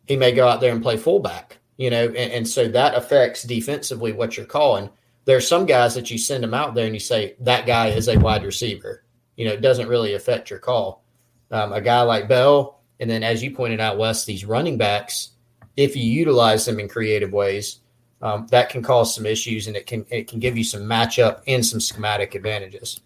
[0.07, 3.43] he may go out there and play fullback, you know, and, and so that affects
[3.43, 4.89] defensively what you're calling.
[5.25, 7.89] There are some guys that you send them out there and you say that guy
[7.89, 9.03] is a wide receiver.
[9.35, 11.03] You know, it doesn't really affect your call.
[11.51, 15.31] Um, a guy like Bell, and then, as you pointed out, Wes, these running backs,
[15.75, 17.79] if you utilize them in creative ways,
[18.21, 21.41] um, that can cause some issues, and it can it can give you some matchup
[21.47, 23.01] and some schematic advantages.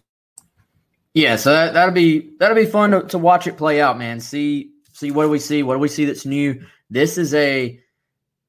[1.14, 4.20] Yeah, so that, that'll be that'll be fun to, to watch it play out, man.
[4.20, 5.62] See see what do we see?
[5.62, 6.62] What do we see that's new?
[6.90, 7.80] This is a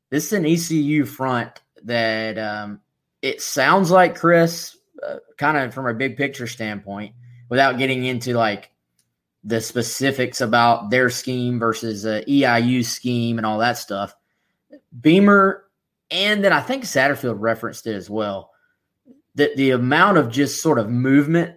[0.09, 2.81] this is an ECU front that um,
[3.21, 7.15] it sounds like Chris, uh, kind of from a big picture standpoint,
[7.47, 8.69] without getting into like
[9.47, 14.13] the specifics about their scheme versus uh, EIU scheme and all that stuff.
[14.99, 15.63] Beamer,
[16.11, 18.51] and then I think Satterfield referenced it as well.
[19.35, 21.55] That the amount of just sort of movement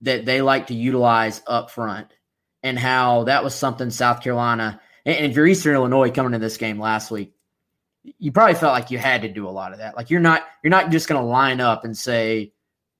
[0.00, 2.08] that they like to utilize up front,
[2.64, 4.80] and how that was something South Carolina.
[5.06, 7.34] And if you're Eastern Illinois coming to this game last week,
[8.02, 9.96] you probably felt like you had to do a lot of that.
[9.96, 12.52] Like you're not you're not just going to line up and say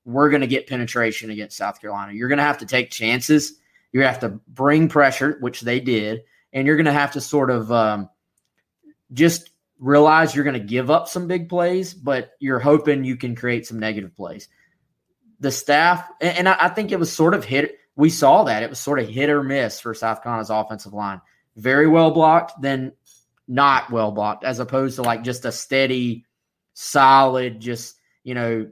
[0.04, 2.12] we're going to get penetration against South Carolina.
[2.12, 3.57] You're going to have to take chances
[3.92, 6.22] you have to bring pressure, which they did,
[6.52, 8.08] and you're going to have to sort of um,
[9.12, 13.34] just realize you're going to give up some big plays, but you're hoping you can
[13.34, 14.48] create some negative plays.
[15.40, 17.78] The staff, and I think it was sort of hit.
[17.94, 21.20] We saw that it was sort of hit or miss for South Carolina's offensive line.
[21.56, 22.92] Very well blocked, then
[23.46, 26.24] not well blocked, as opposed to like just a steady,
[26.74, 28.68] solid, just you know,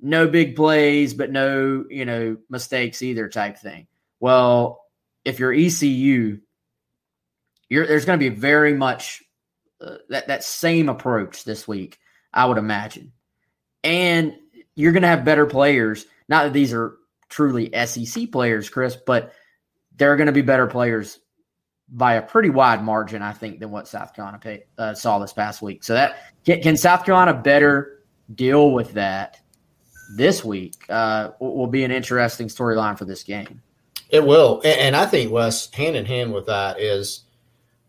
[0.00, 3.86] no big plays, but no you know mistakes either type thing.
[4.22, 4.84] Well,
[5.24, 6.38] if you're ECU,
[7.68, 9.20] you're, there's going to be very much
[9.80, 11.98] uh, that that same approach this week,
[12.32, 13.10] I would imagine,
[13.82, 14.36] and
[14.76, 16.06] you're going to have better players.
[16.28, 16.98] Not that these are
[17.30, 19.32] truly SEC players, Chris, but
[19.96, 21.18] they're going to be better players
[21.88, 25.32] by a pretty wide margin, I think, than what South Carolina pay, uh, saw this
[25.32, 25.82] past week.
[25.82, 29.40] So that can, can, South Carolina better deal with that
[30.16, 30.76] this week?
[30.88, 33.60] Uh, will be an interesting storyline for this game.
[34.12, 37.24] It will, and I think Wes, hand in hand with that is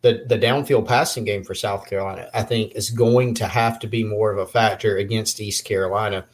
[0.02, 2.30] the the downfield passing game for South Carolina.
[2.34, 6.26] I think is going to have to be more of a factor against East Carolina,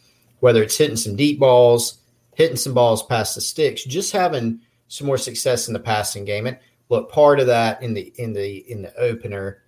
[0.41, 1.97] whether it's hitting some deep balls,
[2.35, 6.45] hitting some balls past the sticks, just having some more success in the passing game.
[6.45, 9.63] And look, part of that in the in the in the opener,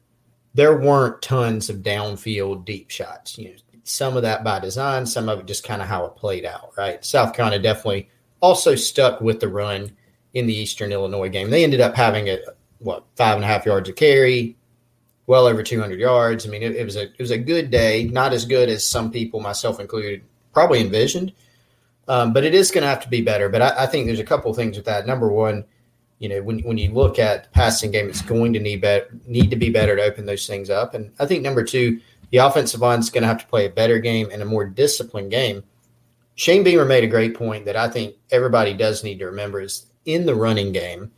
[0.54, 3.40] there weren't tons of downfield deep shots.
[3.40, 3.56] You know,
[3.86, 6.74] some of that by design, some of it just kind of how it played out,
[6.78, 7.04] right?
[7.04, 8.08] South Carolina definitely
[8.40, 9.96] also stuck with the run
[10.34, 11.50] in the Eastern Illinois game.
[11.50, 12.40] They ended up having a
[12.80, 14.56] what five and a half yards of carry,
[15.28, 16.46] well over 200 yards.
[16.46, 18.88] I mean, it, it was a it was a good day, not as good as
[18.88, 21.34] some people, myself included, probably envisioned.
[22.08, 23.48] Um, but it is going to have to be better.
[23.48, 25.06] But I, I think there's a couple things with that.
[25.06, 25.64] Number one,
[26.20, 29.08] you know, when when you look at the passing game, it's going to need better,
[29.26, 30.94] need to be better to open those things up.
[30.94, 32.00] And I think number two,
[32.32, 34.66] the offensive line is going to have to play a better game and a more
[34.66, 35.64] disciplined game.
[36.36, 39.86] Shane Beamer made a great point that I think everybody does need to remember is
[40.06, 41.12] in the running game.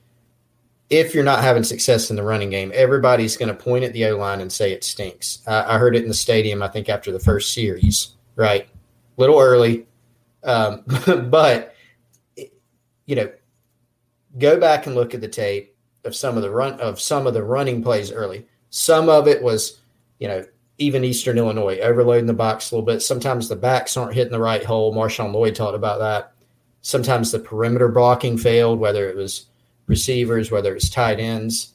[0.90, 4.06] If you're not having success in the running game, everybody's going to point at the
[4.06, 5.42] O line and say it stinks.
[5.48, 6.62] I, heard it in the stadium.
[6.62, 8.68] I think after the first series, right?
[8.68, 9.88] A little early,
[10.44, 10.84] um,
[11.30, 11.76] but
[13.06, 13.32] you know,
[14.38, 17.34] go back and look at the tape of some of the run of some of
[17.34, 18.46] the running plays early.
[18.70, 19.80] Some of it was,
[20.20, 20.46] you know,
[20.78, 23.02] even Eastern Illinois overloading the box a little bit.
[23.02, 24.94] Sometimes the backs aren't hitting the right hole.
[24.94, 26.33] Marshawn Lloyd talked about that.
[26.84, 29.46] Sometimes the perimeter blocking failed, whether it was
[29.88, 31.74] receivers, whether it's tight ends.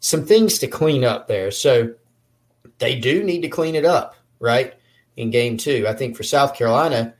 [0.00, 1.50] Some things to clean up there.
[1.50, 1.94] So
[2.78, 4.74] they do need to clean it up, right?
[5.16, 5.86] In game two.
[5.88, 7.14] I think for South Carolina,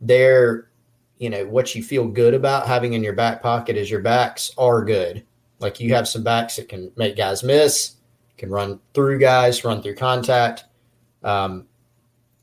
[0.00, 0.70] they're,
[1.18, 4.52] you know, what you feel good about having in your back pocket is your backs
[4.56, 5.24] are good.
[5.58, 7.96] Like you have some backs that can make guys miss,
[8.38, 10.64] can run through guys, run through contact.
[11.24, 11.66] Um,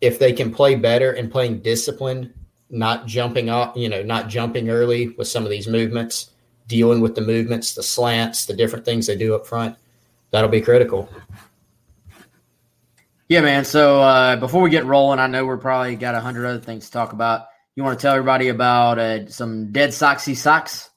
[0.01, 2.33] if they can play better and playing disciplined,
[2.73, 6.31] not jumping up, you know, not jumping early with some of these movements,
[6.67, 9.77] dealing with the movements, the slants, the different things they do up front,
[10.31, 11.07] that'll be critical.
[13.29, 13.63] Yeah, man.
[13.63, 16.87] So uh, before we get rolling, I know we're probably got a hundred other things
[16.87, 17.47] to talk about.
[17.75, 20.89] You want to tell everybody about uh, some Dead Soxy socks?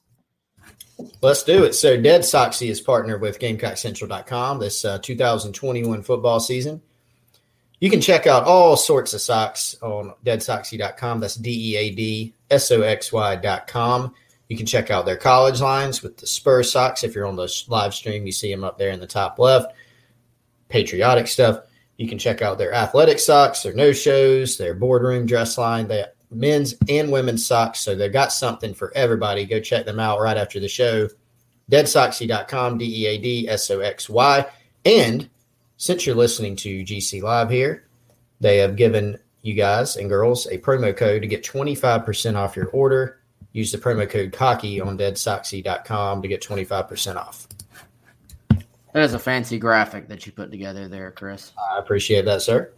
[1.21, 1.73] Let's do it.
[1.73, 6.81] So, Dead Soxy is partnered with GamecockCentral.com this uh, 2021 football season.
[7.79, 11.19] You can check out all sorts of socks on deadsoxy.com.
[11.19, 14.13] That's D E A D S O X Y.com.
[14.49, 17.03] You can check out their college lines with the Spur socks.
[17.03, 19.73] If you're on the live stream, you see them up there in the top left.
[20.69, 21.59] Patriotic stuff.
[21.97, 25.87] You can check out their athletic socks, their no shows, their boardroom dress line.
[25.87, 27.79] They men's and women's socks.
[27.79, 29.45] So they've got something for everybody.
[29.45, 31.09] Go check them out right after the show.
[31.71, 34.45] Deadsoxy.com, D E A D S O X Y.
[34.85, 35.29] And
[35.77, 37.87] since you're listening to GC Live here,
[38.39, 42.67] they have given you guys and girls a promo code to get 25% off your
[42.69, 43.21] order.
[43.53, 47.47] Use the promo code COCKY on deadsoxy.com to get 25% off.
[48.93, 51.53] That is a fancy graphic that you put together there, Chris.
[51.57, 52.71] I appreciate that, sir.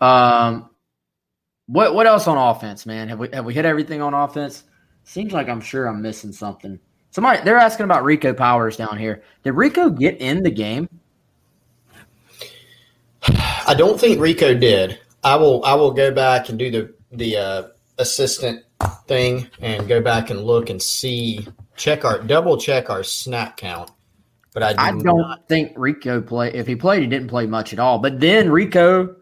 [0.00, 0.70] Um,
[1.66, 3.08] what what else on offense, man?
[3.08, 4.64] Have we have we hit everything on offense?
[5.04, 6.78] Seems like I'm sure I'm missing something.
[7.10, 9.22] Somebody they're asking about Rico Powers down here.
[9.42, 10.88] Did Rico get in the game?
[13.68, 14.98] I don't think Rico did.
[15.22, 17.62] I will I will go back and do the the uh,
[17.98, 18.64] assistant
[19.06, 23.90] thing and go back and look and see check our double check our snap count.
[24.54, 25.46] But I, I don't not.
[25.48, 26.52] think Rico play.
[26.54, 27.98] If he played, he didn't play much at all.
[27.98, 29.16] But then Rico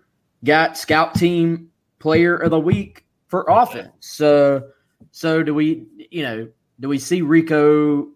[0.44, 3.90] got scout team player of the week for offense.
[3.98, 4.70] So,
[5.10, 5.86] so do we?
[6.10, 8.06] You know, do we see Rico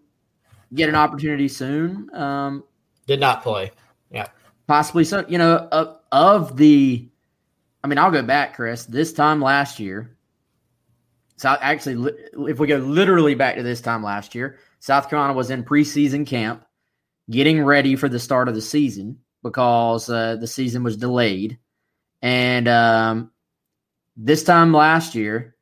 [0.73, 2.09] get an opportunity soon?
[2.15, 2.63] Um,
[3.05, 3.71] Did not play.
[4.71, 5.25] Possibly so.
[5.27, 7.05] You know, of, of the,
[7.83, 8.85] I mean, I'll go back, Chris.
[8.85, 10.15] This time last year,
[11.35, 12.13] so actually,
[12.47, 16.25] if we go literally back to this time last year, South Carolina was in preseason
[16.25, 16.63] camp,
[17.29, 21.59] getting ready for the start of the season because uh, the season was delayed,
[22.21, 23.31] and um,
[24.15, 25.57] this time last year,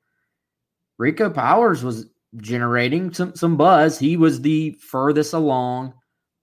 [0.99, 2.05] Rico Powers was
[2.37, 3.97] generating some some buzz.
[3.97, 5.95] He was the furthest along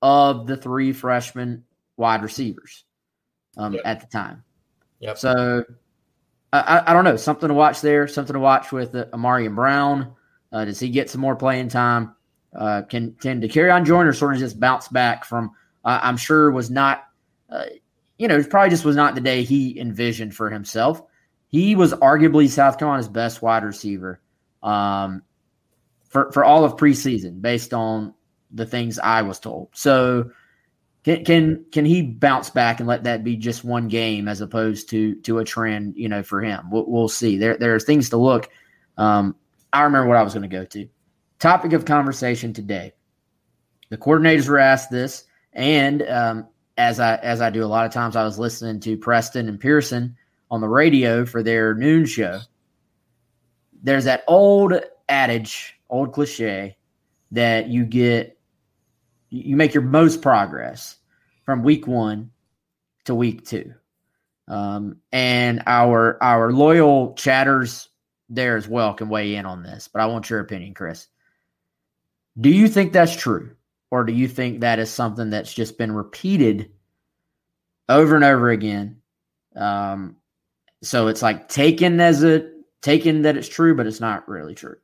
[0.03, 1.63] of the three freshman
[1.97, 2.85] wide receivers
[3.57, 3.83] um, yep.
[3.85, 4.43] at the time.
[5.01, 5.19] Yep.
[5.19, 5.65] So
[6.53, 8.09] I, I, don't know something to watch there.
[8.09, 10.15] Something to watch with uh, and Brown.
[10.53, 12.15] Uh, does he get some more playing time?
[12.55, 15.51] Uh, can can Dakereon Joyner sort of just bounce back from?
[15.85, 17.05] Uh, I'm sure was not.
[17.51, 17.65] Uh,
[18.19, 21.03] you know, it probably just was not the day he envisioned for himself.
[21.49, 24.21] He was arguably South Carolina's best wide receiver
[24.63, 25.23] um,
[26.09, 28.15] for for all of preseason, based on
[28.51, 29.69] the things I was told.
[29.75, 30.31] So,
[31.07, 34.91] can can can he bounce back and let that be just one game as opposed
[34.91, 35.95] to to a trend?
[35.97, 37.39] You know, for him, we'll, we'll see.
[37.39, 38.51] There there are things to look.
[38.99, 39.37] Um,
[39.73, 40.89] I remember what I was going to go to.
[41.39, 42.93] Topic of conversation today.
[43.89, 47.93] The coordinators were asked this, and um, as I as I do a lot of
[47.93, 50.17] times, I was listening to Preston and Pearson
[50.51, 52.41] on the radio for their noon show,
[53.83, 54.75] there's that old
[55.09, 56.77] adage, old cliche
[57.33, 58.36] that you get,
[59.31, 60.97] you make your most progress
[61.45, 62.31] from week one
[63.05, 63.75] to week two.
[64.49, 67.89] Um, and our our loyal chatters
[68.29, 71.07] there as well can weigh in on this, but I want your opinion, Chris.
[72.39, 73.57] Do you think that's true?
[73.91, 76.71] Or do you think that is something that's just been repeated
[77.89, 79.01] over and over again?
[79.55, 80.17] Um,
[80.83, 82.51] so it's like taken as a
[82.83, 84.77] taken that it's true, but it's not really true.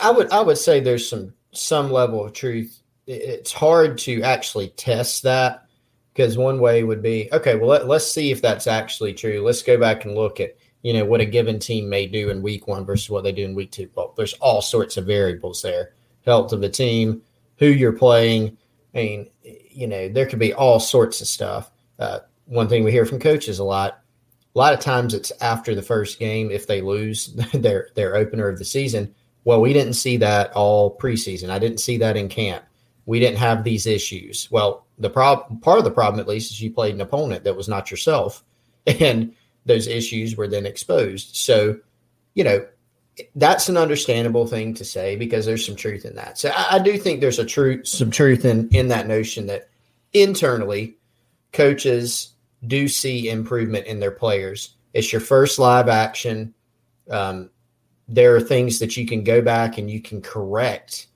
[0.00, 2.80] I would I would say there's some some level of truth.
[3.06, 5.66] It's hard to actually test that
[6.12, 7.56] because one way would be okay.
[7.56, 9.42] Well, let, let's see if that's actually true.
[9.42, 12.42] Let's go back and look at you know what a given team may do in
[12.42, 13.90] week one versus what they do in week two.
[13.94, 15.94] Well, there's all sorts of variables there.
[16.24, 17.22] Health of the team,
[17.58, 18.56] who you're playing.
[18.94, 21.70] I mean, you know, there could be all sorts of stuff.
[21.98, 24.00] Uh, one thing we hear from coaches a lot,
[24.54, 28.48] a lot of times it's after the first game if they lose their their opener
[28.48, 29.14] of the season.
[29.44, 31.50] Well, we didn't see that all preseason.
[31.50, 32.64] I didn't see that in camp.
[33.06, 34.48] We didn't have these issues.
[34.50, 37.56] Well, the problem part of the problem at least is you played an opponent that
[37.56, 38.44] was not yourself,
[38.86, 39.34] and
[39.66, 41.36] those issues were then exposed.
[41.36, 41.78] So,
[42.34, 42.66] you know,
[43.34, 46.38] that's an understandable thing to say because there's some truth in that.
[46.38, 49.68] So I, I do think there's a truth, some truth in in that notion that
[50.12, 50.96] internally
[51.52, 52.34] coaches
[52.66, 54.74] do see improvement in their players.
[54.92, 56.54] It's your first live action.
[57.10, 57.50] Um,
[58.10, 61.06] there are things that you can go back and you can correct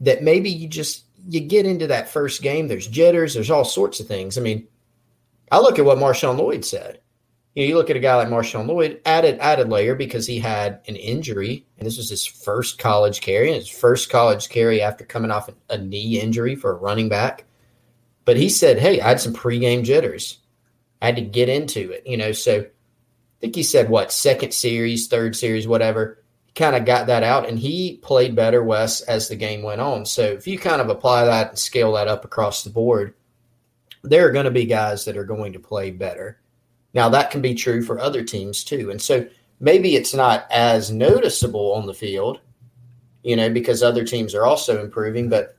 [0.00, 2.68] that maybe you just you get into that first game.
[2.68, 3.32] There's jitters.
[3.32, 4.36] There's all sorts of things.
[4.36, 4.66] I mean,
[5.50, 7.00] I look at what Marshawn Lloyd said
[7.54, 10.40] you know, you look at a guy like Marshawn Lloyd, added added layer because he
[10.40, 14.82] had an injury, and this was his first college carry, and his first college carry
[14.82, 17.44] after coming off a knee injury for a running back.
[18.24, 20.38] But he said, "Hey, I had some pregame jitters.
[21.00, 22.66] I had to get into it, you know." So
[23.44, 26.18] think he said what second series, third series, whatever.
[26.54, 30.06] Kind of got that out, and he played better, Wes, as the game went on.
[30.06, 33.14] So if you kind of apply that and scale that up across the board,
[34.04, 36.38] there are going to be guys that are going to play better
[36.94, 38.90] now, that can be true for other teams too.
[38.90, 39.26] And so
[39.60, 42.40] maybe it's not as noticeable on the field,
[43.24, 45.56] you know, because other teams are also improving, but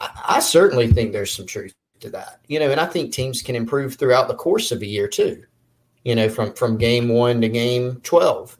[0.00, 3.42] I, I certainly think there's some truth to that, you know, and I think teams
[3.42, 5.44] can improve throughout the course of a year too,
[6.04, 8.58] you know, from, from game one to game 12,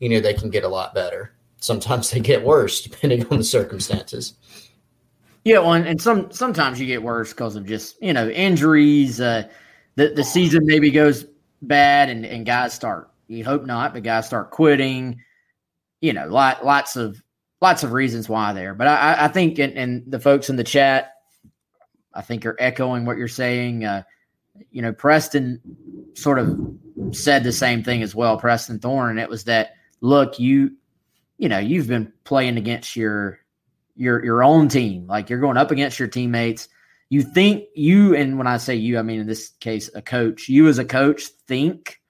[0.00, 1.32] you know, they can get a lot better.
[1.60, 4.34] Sometimes they get worse depending on the circumstances.
[5.44, 9.18] Yeah, well, and, and some sometimes you get worse because of just you know injuries.
[9.18, 9.48] Uh,
[9.94, 11.24] the the season maybe goes
[11.62, 15.20] bad and, and guys start you hope not, but guys start quitting.
[16.00, 17.22] You know, lot, lots of
[17.60, 18.74] lots of reasons why there.
[18.74, 21.14] But I, I think and, and the folks in the chat,
[22.14, 23.84] I think are echoing what you're saying.
[23.84, 24.02] Uh,
[24.70, 25.60] you know, Preston
[26.14, 26.58] sort of
[27.12, 30.72] said the same thing as well, Preston Thorn, it was that look, you
[31.38, 33.38] you know, you've been playing against your
[33.94, 35.06] your your own team.
[35.06, 36.68] Like you're going up against your teammates
[37.10, 40.48] you think you and when I say you, I mean in this case a coach.
[40.48, 42.00] You as a coach think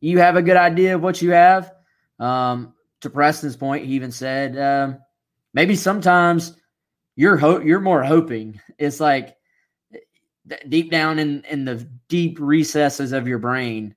[0.00, 1.72] you have a good idea of what you have.
[2.18, 4.98] Um, to Preston's point, he even said um,
[5.52, 6.54] maybe sometimes
[7.16, 8.60] you're ho- you're more hoping.
[8.78, 9.36] It's like
[10.68, 13.94] deep down in in the deep recesses of your brain,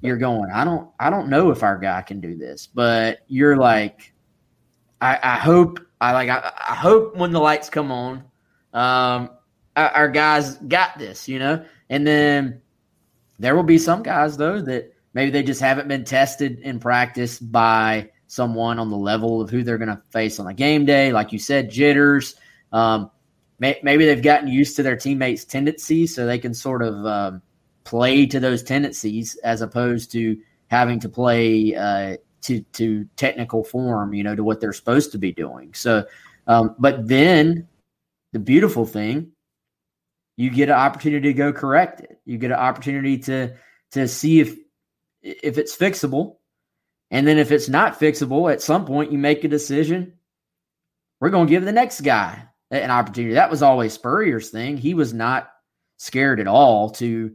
[0.00, 0.50] you're going.
[0.52, 4.12] I don't I don't know if our guy can do this, but you're like,
[5.00, 8.24] I, I hope I like I, I hope when the lights come on
[8.72, 9.30] um,
[9.76, 11.64] our, our guys got this, you know.
[11.90, 12.62] And then
[13.38, 17.38] there will be some guys though that maybe they just haven't been tested in practice
[17.38, 21.12] by someone on the level of who they're going to face on a game day.
[21.12, 22.36] Like you said, jitters.
[22.72, 23.10] Um,
[23.62, 27.42] may, maybe they've gotten used to their teammates' tendencies, so they can sort of um,
[27.84, 30.36] play to those tendencies as opposed to
[30.66, 35.18] having to play uh, to to technical form, you know, to what they're supposed to
[35.18, 35.72] be doing.
[35.74, 36.04] So,
[36.48, 37.68] um, but then
[38.32, 39.30] the beautiful thing,
[40.36, 42.20] you get an opportunity to go correct it.
[42.24, 43.54] You get an opportunity to
[43.92, 44.56] to see if
[45.22, 46.36] if it's fixable.
[47.12, 50.14] And then if it's not fixable, at some point you make a decision.
[51.20, 53.34] We're going to give the next guy an opportunity.
[53.34, 54.76] That was always Spurrier's thing.
[54.76, 55.50] He was not
[55.98, 57.32] scared at all to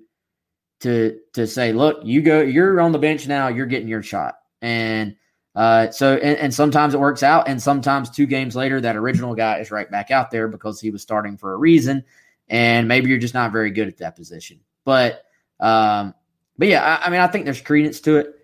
[0.82, 4.36] to to say, look, you go, you're on the bench now, you're getting your shot.
[4.62, 5.16] And
[5.56, 9.34] uh, so, and, and, sometimes it works out, and sometimes two games later, that original
[9.34, 12.04] guy is right back out there because he was starting for a reason,
[12.48, 14.60] and maybe you're just not very good at that position.
[14.86, 15.24] But,
[15.60, 16.14] um,
[16.60, 18.36] but yeah, I, I mean, I think there's credence to it.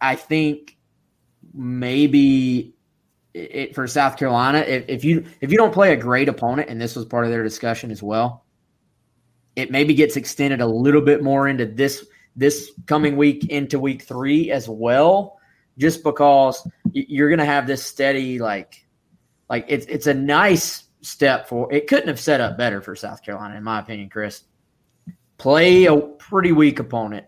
[0.00, 0.78] I think
[1.52, 2.76] maybe
[3.34, 6.80] it, for South Carolina, if, if you if you don't play a great opponent, and
[6.80, 8.44] this was part of their discussion as well,
[9.56, 12.06] it maybe gets extended a little bit more into this
[12.36, 15.38] this coming week into week three as well
[15.78, 18.86] just because you're going to have this steady like
[19.50, 23.22] like it's it's a nice step for it couldn't have set up better for South
[23.22, 24.44] Carolina in my opinion Chris
[25.42, 27.26] play a pretty weak opponent.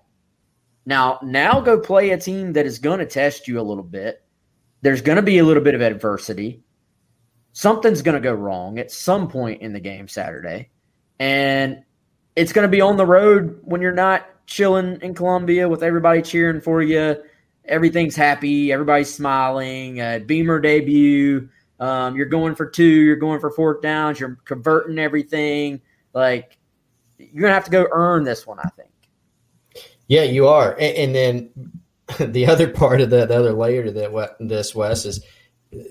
[0.87, 4.24] Now, now go play a team that is going to test you a little bit.
[4.85, 6.63] There's going to be a little bit of adversity.
[7.55, 10.69] Something's going to go wrong at some point in the game Saturday.
[11.19, 11.85] And
[12.37, 16.21] it's going to be on the road when you're not chilling in Columbia with everybody
[16.21, 17.17] cheering for you.
[17.65, 18.73] Everything's happy.
[18.73, 20.03] Everybody's smiling.
[20.03, 21.49] Uh, Beamer debut.
[21.81, 22.85] Um, you're going for two.
[22.85, 24.21] You're going for fourth downs.
[24.21, 25.81] You're converting everything.
[26.13, 26.59] Like
[27.17, 28.59] you're gonna have to go earn this one.
[28.59, 28.91] I think.
[30.09, 30.73] Yeah, you are.
[30.73, 31.81] And, and then
[32.19, 35.25] the other part of that, the other layer to that this Wes is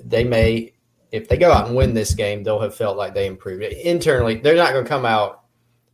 [0.04, 0.74] they may
[1.12, 3.62] if they go out and win this game, they'll have felt like they improved.
[3.62, 5.44] Internally, they're not going to come out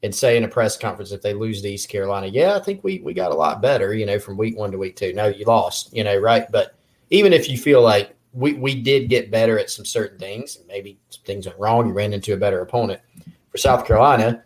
[0.02, 2.84] and say in a press conference if they lose to East Carolina, yeah, I think
[2.84, 5.14] we we got a lot better, you know, from week one to week two.
[5.14, 6.50] No, you lost, you know, right?
[6.52, 6.76] But
[7.10, 10.68] even if you feel like we, we did get better at some certain things, and
[10.68, 13.02] maybe some things went wrong, you ran into a better opponent.
[13.50, 14.44] For South Carolina,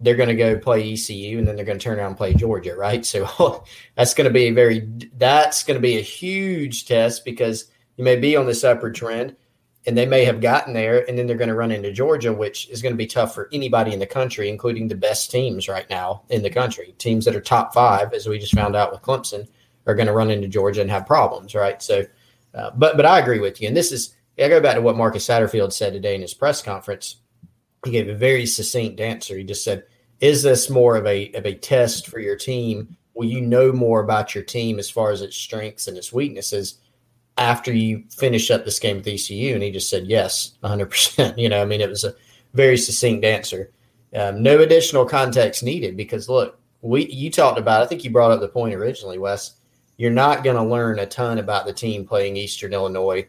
[0.00, 2.34] they're going to go play ECU and then they're going to turn around and play
[2.34, 3.04] Georgia, right?
[3.04, 3.64] So
[3.96, 8.04] that's going to be a very that's going to be a huge test because you
[8.04, 9.36] may be on this upward trend
[9.86, 12.68] and they may have gotten there and then they're going to run into Georgia, which
[12.68, 15.88] is going to be tough for anybody in the country, including the best teams right
[15.88, 16.94] now in the country.
[16.98, 19.48] Teams that are top five, as we just found out with Clemson,
[19.86, 21.82] are going to run into Georgia and have problems, right?
[21.82, 22.04] So,
[22.54, 24.96] uh, but but I agree with you, and this is I go back to what
[24.96, 27.16] Marcus Satterfield said today in his press conference.
[27.84, 29.36] He gave a very succinct answer.
[29.36, 29.84] He just said,
[30.20, 32.96] "Is this more of a of a test for your team?
[33.14, 36.80] Will you know more about your team as far as its strengths and its weaknesses?"
[37.40, 39.54] after you finish up this game with ECU?
[39.54, 41.36] And he just said, yes, 100%.
[41.40, 42.14] You know, I mean, it was a
[42.54, 43.72] very succinct answer.
[44.14, 48.30] Um, no additional context needed because, look, we you talked about, I think you brought
[48.30, 49.56] up the point originally, Wes.
[49.96, 53.26] You're not going to learn a ton about the team playing Eastern Illinois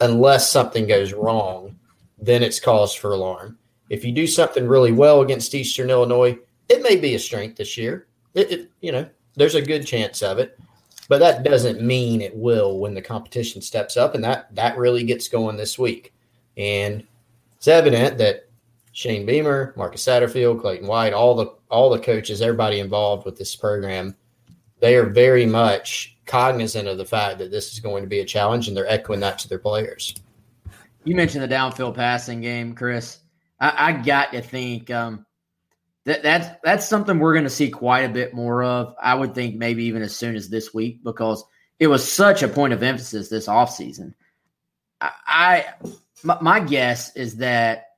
[0.00, 1.78] unless something goes wrong.
[2.18, 3.58] Then it's cause for alarm.
[3.88, 7.76] If you do something really well against Eastern Illinois, it may be a strength this
[7.76, 8.06] year.
[8.34, 10.58] It, it you know, there's a good chance of it
[11.12, 15.04] but that doesn't mean it will when the competition steps up, and that that really
[15.04, 16.14] gets going this week.
[16.56, 17.06] And
[17.56, 18.48] it's evident that
[18.92, 23.54] Shane Beamer, Marcus Satterfield, Clayton White, all the all the coaches, everybody involved with this
[23.54, 24.16] program,
[24.80, 28.24] they are very much cognizant of the fact that this is going to be a
[28.24, 30.14] challenge, and they're echoing that to their players.
[31.04, 33.18] You mentioned the downfield passing game, Chris.
[33.62, 35.24] I, I got to think um,
[36.04, 38.94] that, that's that's something we're going to see quite a bit more of.
[39.00, 41.44] I would think maybe even as soon as this week because
[41.78, 44.14] it was such a point of emphasis this offseason.
[45.00, 45.64] I, I
[46.24, 47.90] my, my guess is that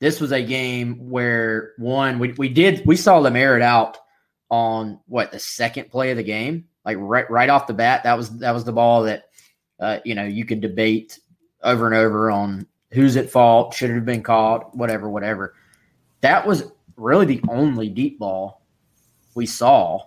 [0.00, 3.98] this was a game where one we, we did we saw it out
[4.48, 8.16] on what the second play of the game like right right off the bat that
[8.16, 9.24] was that was the ball that
[9.78, 11.20] uh, you know you could debate
[11.62, 15.54] over and over on who's at fault should it have been called whatever whatever
[16.20, 16.64] that was
[16.96, 18.62] really the only deep ball
[19.34, 20.00] we saw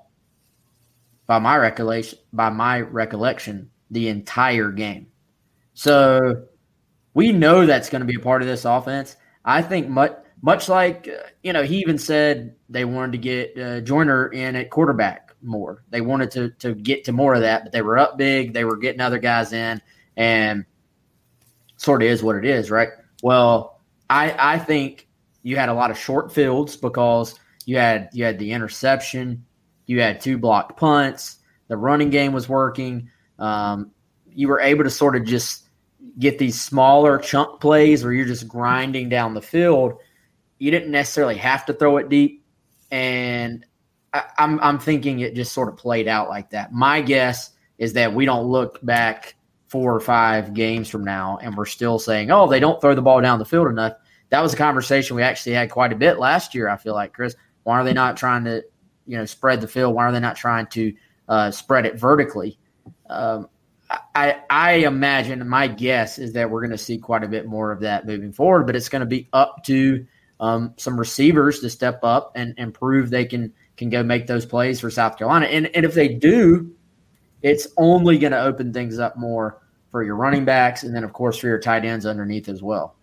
[1.26, 5.08] by my recollection by my recollection the entire game.
[5.74, 6.46] So
[7.14, 9.16] we know that's going to be a part of this offense.
[9.46, 13.58] I think much much like uh, you know he even said they wanted to get
[13.58, 15.84] uh, Joyner in at quarterback more.
[15.90, 18.54] They wanted to to get to more of that, but they were up big.
[18.54, 19.82] They were getting other guys in,
[20.18, 20.66] and
[21.78, 22.90] sort of is what it is, right?
[23.22, 25.08] Well, I I think
[25.44, 29.46] you had a lot of short fields because you had you had the interception,
[29.86, 33.10] you had two blocked punts, the running game was working.
[33.40, 33.92] Um,
[34.32, 35.70] you were able to sort of just
[36.20, 39.94] get these smaller chunk plays where you're just grinding down the field.
[40.60, 42.46] You didn't necessarily have to throw it deep,
[42.92, 43.66] and
[44.14, 46.74] I, I'm I'm thinking it just sort of played out like that.
[46.74, 49.36] My guess is that we don't look back
[49.74, 53.02] four or five games from now and we're still saying, oh, they don't throw the
[53.02, 53.94] ball down the field enough
[54.34, 56.68] that was a conversation we actually had quite a bit last year.
[56.68, 58.64] I feel like Chris, why are they not trying to,
[59.06, 59.94] you know, spread the field?
[59.94, 60.92] Why are they not trying to
[61.30, 62.58] uh, spread it vertically?
[63.12, 63.48] Um,
[64.16, 67.72] I I imagine my guess is that we're going to see quite a bit more
[67.72, 70.04] of that moving forward, but it's going to be up to
[70.40, 74.48] um, some receivers to step up and, and prove they can can go make those
[74.48, 75.46] plays for South Carolina.
[75.46, 76.74] And and if they do,
[77.44, 79.62] it's only going to open things up more
[79.94, 82.96] for your running backs, and then of course for your tight ends underneath as well.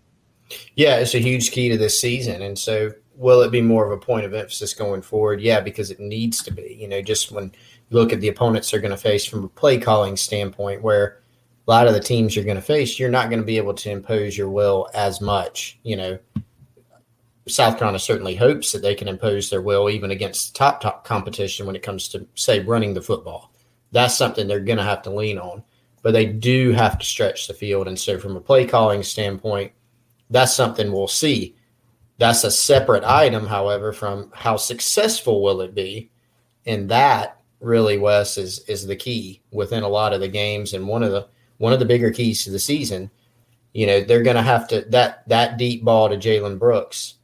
[0.74, 2.42] Yeah, it's a huge key to this season.
[2.42, 5.40] And so, will it be more of a point of emphasis going forward?
[5.40, 6.76] Yeah, because it needs to be.
[6.80, 9.48] You know, just when you look at the opponents they're going to face from a
[9.48, 11.20] play calling standpoint, where
[11.68, 13.74] a lot of the teams you're going to face, you're not going to be able
[13.74, 15.78] to impose your will as much.
[15.84, 16.18] You know,
[17.46, 21.66] South Carolina certainly hopes that they can impose their will even against top top competition
[21.66, 23.52] when it comes to say running the football.
[23.92, 25.62] That's something they're going to have to lean on,
[26.02, 27.88] but they do have to stretch the field.
[27.88, 29.72] And so, from a play calling standpoint,
[30.30, 31.56] that's something we'll see.
[32.18, 36.10] That's a separate item, however, from how successful will it be,
[36.66, 40.86] and that really, Wes, is is the key within a lot of the games, and
[40.86, 41.28] one of the
[41.58, 43.10] one of the bigger keys to the season.
[43.72, 47.14] You know, they're going to have to that that deep ball to Jalen Brooks.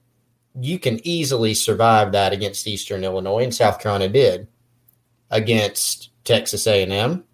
[0.59, 4.49] You can easily survive that against Eastern Illinois, and South Carolina did
[5.31, 7.25] against Texas A and M.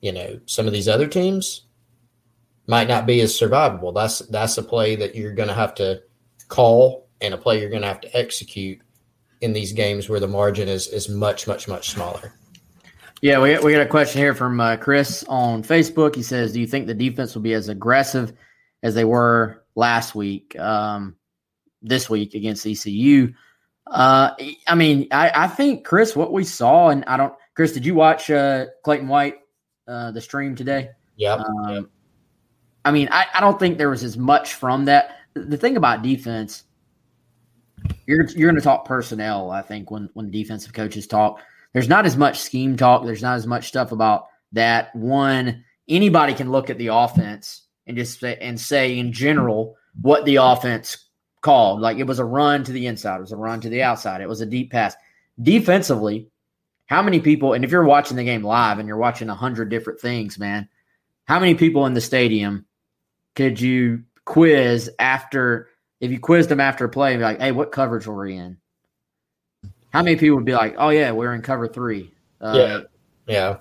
[0.00, 1.66] You know, some of these other teams
[2.66, 3.94] might not be as survivable.
[3.94, 6.02] That's that's a play that you're going to have to
[6.48, 8.80] call and a play you're going to have to execute
[9.40, 12.32] in these games where the margin is is much much much smaller.
[13.22, 16.14] Yeah, we we got a question here from uh, Chris on Facebook.
[16.14, 18.32] He says, "Do you think the defense will be as aggressive
[18.82, 21.16] as they were last week, um,
[21.82, 23.34] this week against ECU?"
[23.86, 24.30] Uh,
[24.66, 27.94] I mean, I, I think Chris, what we saw, and I don't, Chris, did you
[27.94, 29.34] watch uh, Clayton White
[29.90, 30.90] uh, the stream today?
[31.16, 31.34] Yeah.
[31.34, 31.84] Um, yep.
[32.84, 35.16] I mean, I, I don't think there was as much from that.
[35.34, 36.64] The thing about defense,
[38.06, 39.50] you're you're going to talk personnel.
[39.50, 41.40] I think when when defensive coaches talk,
[41.72, 43.04] there's not as much scheme talk.
[43.04, 44.94] There's not as much stuff about that.
[44.96, 50.24] One, anybody can look at the offense and just say, and say in general what
[50.24, 51.08] the offense
[51.42, 51.80] called.
[51.80, 54.20] Like it was a run to the inside, it was a run to the outside,
[54.20, 54.94] it was a deep pass.
[55.42, 56.29] Defensively,
[56.90, 57.52] how many people?
[57.52, 60.68] And if you're watching the game live and you're watching a hundred different things, man,
[61.24, 62.66] how many people in the stadium
[63.36, 65.68] could you quiz after
[66.00, 68.36] if you quizzed them after a play and be like, hey, what coverage were we
[68.36, 68.56] in?
[69.90, 72.12] How many people would be like, oh yeah, we're in cover three?
[72.40, 72.80] Uh, yeah,
[73.28, 73.56] yeah.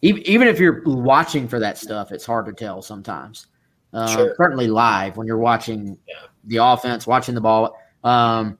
[0.00, 3.48] Even even if you're watching for that stuff, it's hard to tell sometimes.
[3.92, 4.34] Uh, sure.
[4.38, 6.28] Certainly live when you're watching yeah.
[6.44, 7.78] the offense, watching the ball.
[8.04, 8.56] Um,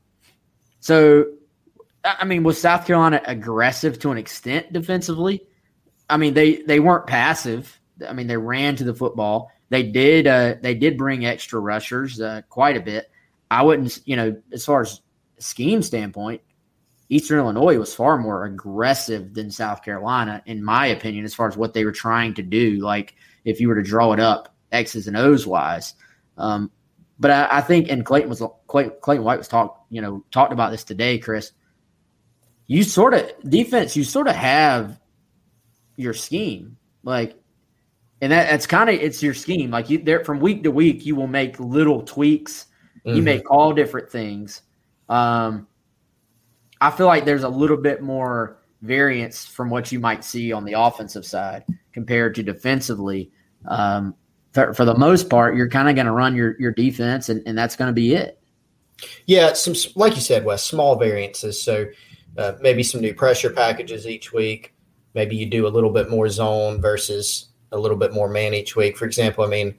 [0.81, 1.25] so,
[2.05, 5.47] I mean, was South Carolina aggressive to an extent defensively?
[6.09, 7.79] I mean, they they weren't passive.
[8.07, 9.51] I mean, they ran to the football.
[9.69, 13.11] They did uh, they did bring extra rushers uh, quite a bit.
[13.51, 15.01] I wouldn't, you know, as far as
[15.39, 16.43] scheme standpoint,
[17.09, 21.57] Eastern Illinois was far more aggressive than South Carolina, in my opinion, as far as
[21.57, 22.79] what they were trying to do.
[22.81, 25.95] Like if you were to draw it up X's and O's wise.
[26.37, 26.71] Um,
[27.19, 30.53] but I, I, think, and Clayton was Clayton, Clayton White was talked, you know, talked
[30.53, 31.53] about this today, Chris.
[32.69, 35.01] You sort of defense, you sort of have
[35.97, 37.35] your scheme, like
[38.21, 39.71] and that, that's kind of it's your scheme.
[39.71, 42.67] Like you there from week to week, you will make little tweaks.
[43.07, 43.17] Mm-hmm.
[43.17, 44.63] You make all different things.
[45.09, 45.67] Um,
[46.81, 50.65] I feel like there's a little bit more variance from what you might see on
[50.65, 53.31] the offensive side compared to defensively.
[53.67, 54.15] Um,
[54.53, 57.43] for, for, the most part, you're kind of going to run your your defense, and,
[57.47, 58.41] and that's going to be it.
[59.27, 61.63] Yeah, some like you said, Wes, small variances.
[61.63, 61.87] So
[62.37, 64.75] uh, maybe some new pressure packages each week.
[65.15, 68.77] Maybe you do a little bit more zone versus a little bit more man each
[68.77, 68.97] week.
[68.97, 69.75] For example, I mean,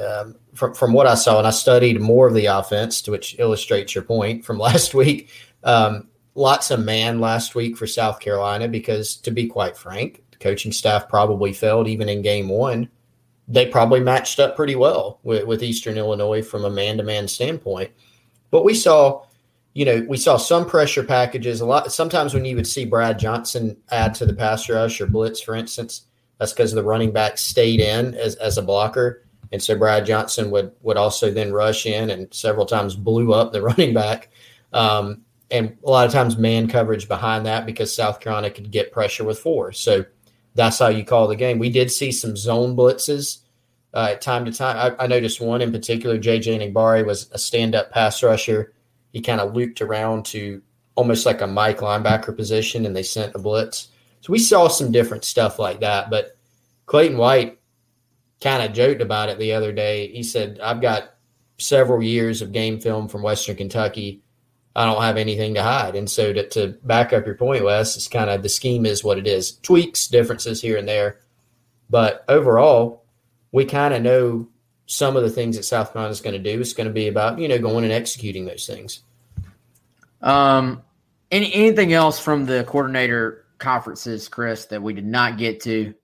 [0.00, 3.94] um, from from what I saw, and I studied more of the offense, which illustrates
[3.94, 5.30] your point from last week.
[5.64, 10.38] Um, lots of man last week for South Carolina because, to be quite frank, the
[10.38, 12.88] coaching staff probably failed even in game one.
[13.48, 17.28] They probably matched up pretty well with, with Eastern Illinois from a man to man
[17.28, 17.90] standpoint.
[18.50, 19.24] But we saw,
[19.76, 21.92] you know, we saw some pressure packages a lot.
[21.92, 25.54] Sometimes when you would see Brad Johnson add to the pass rush or blitz, for
[25.54, 26.06] instance,
[26.38, 29.22] that's because the running back stayed in as, as a blocker.
[29.52, 33.52] And so Brad Johnson would would also then rush in and several times blew up
[33.52, 34.30] the running back.
[34.72, 35.20] Um,
[35.50, 39.24] and a lot of times man coverage behind that because South Carolina could get pressure
[39.24, 39.72] with four.
[39.72, 40.06] So
[40.54, 41.58] that's how you call the game.
[41.58, 43.40] We did see some zone blitzes
[43.92, 44.94] uh, time to time.
[44.98, 46.18] I, I, noticed one in particular.
[46.18, 48.72] JJ Enagbare was a stand up pass rusher.
[49.16, 50.60] He kind of looped around to
[50.94, 53.88] almost like a Mike linebacker position, and they sent a blitz.
[54.20, 56.10] So we saw some different stuff like that.
[56.10, 56.36] But
[56.84, 57.58] Clayton White
[58.42, 60.08] kind of joked about it the other day.
[60.12, 61.14] He said, I've got
[61.56, 64.20] several years of game film from Western Kentucky.
[64.74, 65.96] I don't have anything to hide.
[65.96, 69.02] And so to, to back up your point, Wes, it's kind of the scheme is
[69.02, 69.52] what it is.
[69.60, 71.20] Tweaks, differences here and there.
[71.88, 73.06] But overall,
[73.50, 74.50] we kind of know
[74.84, 76.60] some of the things that South Carolina is going to do.
[76.60, 79.00] It's going to be about, you know, going and executing those things.
[80.26, 80.82] Um,
[81.30, 85.94] any, anything else from the coordinator conferences, Chris, that we did not get to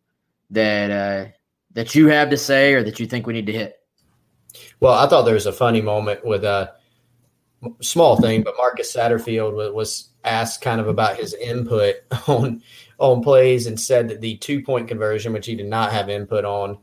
[0.50, 1.30] that uh,
[1.72, 3.80] that you have to say or that you think we need to hit?
[4.80, 6.74] Well, I thought there was a funny moment with a
[7.80, 11.96] small thing, but Marcus Satterfield was asked kind of about his input
[12.28, 12.62] on
[12.98, 16.44] on plays and said that the two point conversion, which he did not have input
[16.44, 16.78] on,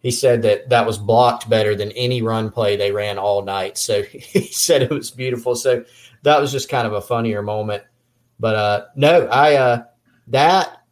[0.00, 3.78] he said that that was blocked better than any run play they ran all night.
[3.78, 5.54] So he said it was beautiful.
[5.56, 5.84] So
[6.22, 7.82] that was just kind of a funnier moment.
[8.40, 9.84] But uh, no, I uh,
[10.28, 10.82] that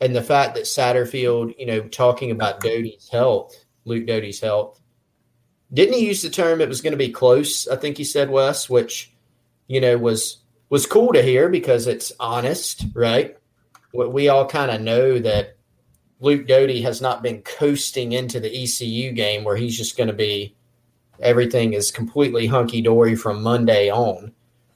[0.00, 3.54] and the fact that Satterfield, you know, talking about Doty's health,
[3.84, 4.80] Luke Doty's health,
[5.72, 7.66] didn't he use the term it was going to be close?
[7.68, 9.12] I think he said Wes, which
[9.66, 13.36] you know was was cool to hear because it's honest, right?
[13.92, 15.56] We all kind of know that
[16.20, 20.14] Luke Doty has not been coasting into the ECU game where he's just going to
[20.14, 20.54] be
[21.20, 24.32] everything is completely hunky dory from Monday on.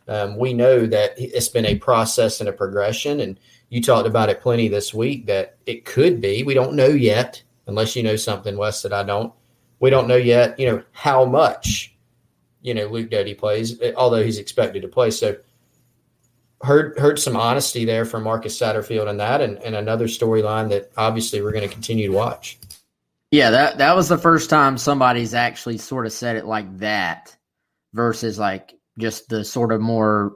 [0.09, 3.38] Um, we know that it's been a process and a progression, and
[3.68, 6.42] you talked about it plenty this week that it could be.
[6.42, 9.32] We don't know yet, unless you know something, Wes, that I don't.
[9.78, 11.94] We don't know yet, you know, how much,
[12.61, 15.11] you know, Luke Doty plays, although he's expected to play.
[15.11, 15.36] So
[16.62, 20.90] heard heard some honesty there from Marcus Satterfield and that, and, and another storyline that
[20.96, 22.59] obviously we're going to continue to watch.
[23.30, 27.36] Yeah, that that was the first time somebody's actually sort of said it like that,
[27.92, 30.32] versus like just the sort of more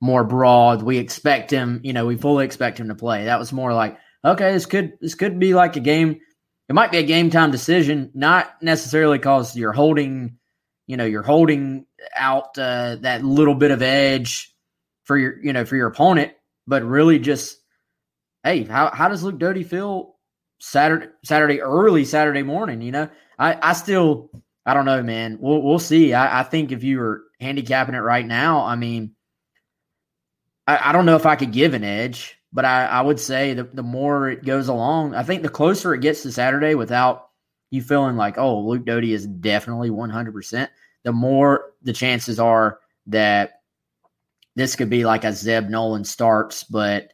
[0.00, 0.82] more broad.
[0.82, 3.24] We expect him, you know, we fully expect him to play.
[3.24, 6.20] That was more like, okay, this could this could be like a game.
[6.68, 10.38] It might be a game time decision, not necessarily because you're holding,
[10.86, 11.86] you know, you're holding
[12.16, 14.54] out uh, that little bit of edge
[15.04, 16.32] for your, you know, for your opponent,
[16.66, 17.58] but really just,
[18.42, 20.16] hey, how how does Luke Doty feel
[20.60, 22.82] Saturday Saturday early Saturday morning?
[22.82, 24.30] You know, I I still
[24.66, 25.38] I don't know, man.
[25.40, 26.14] We'll we'll see.
[26.14, 29.14] I, I think if you were handicapping it right now, I mean,
[30.66, 33.54] I, I don't know if I could give an edge, but I, I would say
[33.54, 37.28] the the more it goes along, I think the closer it gets to Saturday without
[37.70, 40.68] you feeling like, oh, Luke Doty is definitely 100%,
[41.02, 42.78] the more the chances are
[43.08, 43.60] that
[44.56, 47.12] this could be like a Zeb Noland starts, but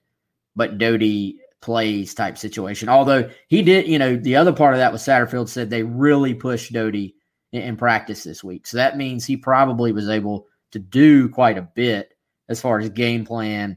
[0.54, 2.88] but Doty plays type situation.
[2.88, 6.34] Although he did, you know, the other part of that was Satterfield said they really
[6.34, 7.16] pushed Doty
[7.52, 8.66] in, practice this week.
[8.66, 12.14] So that means he probably was able to do quite a bit
[12.48, 13.76] as far as game plan,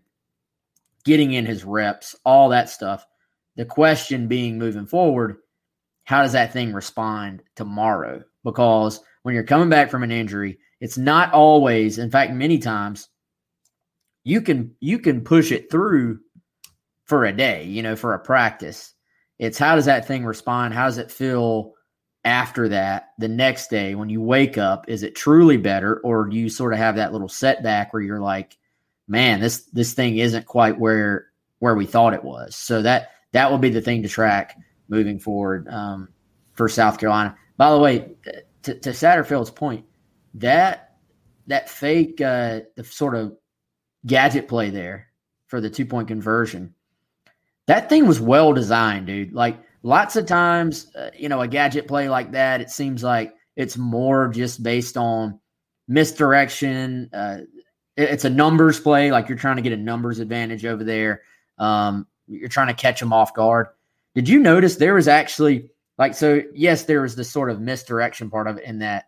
[1.05, 3.05] getting in his reps, all that stuff.
[3.55, 5.37] The question being moving forward,
[6.05, 8.23] how does that thing respond tomorrow?
[8.43, 13.09] Because when you're coming back from an injury, it's not always, in fact, many times,
[14.23, 16.19] you can you can push it through
[17.05, 18.93] for a day, you know, for a practice.
[19.39, 20.73] It's how does that thing respond?
[20.73, 21.73] How does it feel
[22.25, 24.87] after that the next day when you wake up?
[24.87, 28.21] Is it truly better or do you sort of have that little setback where you're
[28.21, 28.57] like,
[29.07, 31.27] man, this this thing isn't quite where
[31.59, 32.55] where we thought it was.
[32.55, 34.57] So that that will be the thing to track
[34.89, 36.09] moving forward um,
[36.53, 37.35] for South Carolina.
[37.57, 38.11] By the way,
[38.63, 39.85] to, to Satterfield's point,
[40.35, 40.95] that
[41.47, 43.37] that fake uh, the sort of
[44.05, 45.07] gadget play there
[45.47, 46.73] for the two point conversion.
[47.65, 49.33] That thing was well designed, dude.
[49.33, 53.35] Like lots of times, uh, you know, a gadget play like that, it seems like
[53.55, 55.39] it's more just based on
[55.87, 57.09] misdirection.
[57.13, 57.39] Uh,
[57.95, 61.21] it, it's a numbers play, like you're trying to get a numbers advantage over there.
[61.59, 63.67] Um, you're trying to catch them off guard.
[64.15, 66.41] Did you notice there was actually like so?
[66.53, 69.05] Yes, there was the sort of misdirection part of it in that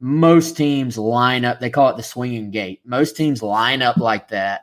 [0.00, 1.60] most teams line up.
[1.60, 2.80] They call it the swinging gate.
[2.84, 4.62] Most teams line up like that.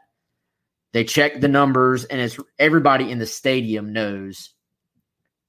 [0.92, 4.55] They check the numbers, and it's everybody in the stadium knows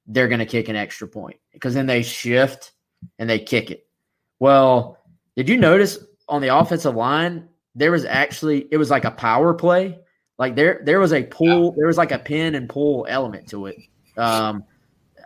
[0.07, 2.73] they're going to kick an extra point because then they shift
[3.19, 3.87] and they kick it.
[4.41, 4.99] Well,
[5.37, 5.99] did you notice
[6.29, 9.99] on the offensive line there was actually it was like a power play.
[10.39, 13.67] Like there there was a pull, there was like a pin and pull element to
[13.67, 13.77] it.
[14.17, 14.65] Um,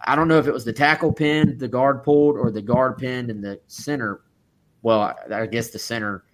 [0.04, 2.98] I don't know if it was the tackle pin, the guard pulled, or the guard
[2.98, 4.22] pinned and the center
[4.82, 6.24] well, I guess the center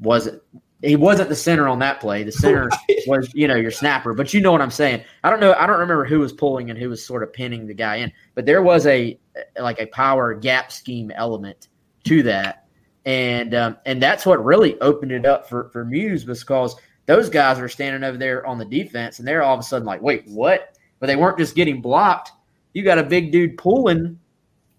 [0.00, 0.42] wasn't
[0.82, 2.22] he wasn't the center on that play.
[2.22, 2.98] The center right.
[3.06, 4.14] was, you know, your snapper.
[4.14, 5.04] But you know what I'm saying.
[5.24, 5.54] I don't know.
[5.54, 8.12] I don't remember who was pulling and who was sort of pinning the guy in.
[8.34, 9.18] But there was a
[9.58, 11.68] like a power gap scheme element
[12.04, 12.66] to that,
[13.04, 16.76] and um, and that's what really opened it up for for Muse because
[17.06, 19.86] those guys were standing over there on the defense, and they're all of a sudden
[19.86, 20.76] like, wait, what?
[20.98, 22.32] But they weren't just getting blocked.
[22.72, 24.18] You got a big dude pulling.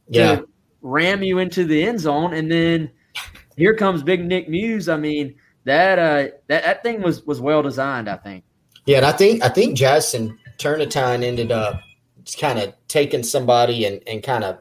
[0.08, 0.42] Yeah
[0.82, 2.90] ram you into the end zone, and then
[3.56, 4.90] here comes Big Nick Muse.
[4.90, 5.36] I mean
[5.66, 8.10] that uh, that that thing was was well designed.
[8.10, 8.44] I think.
[8.86, 11.82] Yeah, and I think I think Jason Turnitin ended up
[12.40, 14.60] kind of taking somebody and and kind of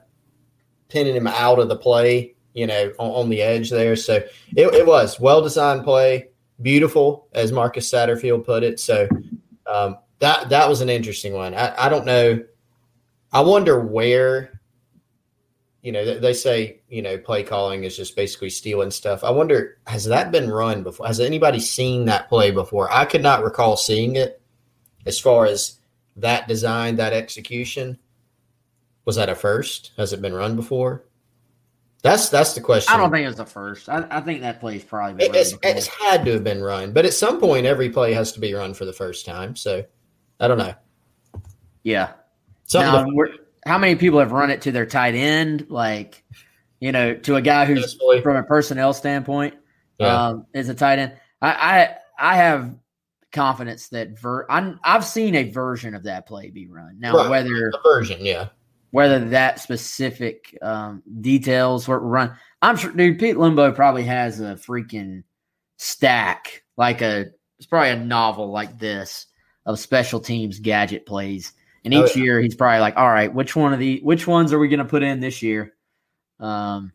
[0.88, 2.34] pinning him out of the play.
[2.52, 3.94] You know, on, on the edge there.
[3.94, 4.16] So
[4.56, 6.30] it, it was well designed play,
[6.60, 8.80] beautiful, as Marcus Satterfield put it.
[8.80, 9.08] So
[9.66, 11.54] um, that that was an interesting one.
[11.54, 12.44] I, I don't know.
[13.32, 14.59] I wonder where
[15.82, 19.24] you know, they say, you know, play calling is just basically stealing stuff.
[19.24, 21.06] I wonder, has that been run before?
[21.06, 22.92] Has anybody seen that play before?
[22.92, 24.42] I could not recall seeing it
[25.06, 25.78] as far as
[26.16, 27.98] that design, that execution.
[29.06, 29.92] Was that a first?
[29.96, 31.04] Has it been run before?
[32.02, 32.94] That's that's the question.
[32.94, 33.88] I don't think it's the first.
[33.88, 37.04] I, I think that play's probably been it's, it's had to have been run, but
[37.04, 39.54] at some point, every play has to be run for the first time.
[39.54, 39.84] So
[40.38, 40.74] I don't know.
[41.82, 42.12] Yeah.
[42.66, 43.14] Something
[43.66, 45.66] how many people have run it to their tight end?
[45.68, 46.24] Like,
[46.80, 49.54] you know, to a guy who's from a personnel standpoint
[49.98, 50.28] Yeah.
[50.28, 51.12] um, is a tight end.
[51.42, 51.50] I,
[52.18, 52.74] I I have
[53.32, 56.96] confidence that ver- I'm, I've seen a version of that play be run.
[56.98, 57.30] Now Right.
[57.30, 58.48] whether A version, yeah.
[58.90, 63.18] whether that specific um, details were run, I'm sure, dude.
[63.18, 65.22] Pete Lembo probably has a freaking
[65.76, 67.26] stack, like a
[67.58, 69.26] it's probably a novel like this
[69.66, 71.52] of special teams gadget plays.
[71.84, 72.22] And Oh, each yeah.
[72.22, 74.78] year he's probably like, all right, which one of the which ones are we going
[74.78, 75.74] to put in this year?
[76.38, 76.92] Um.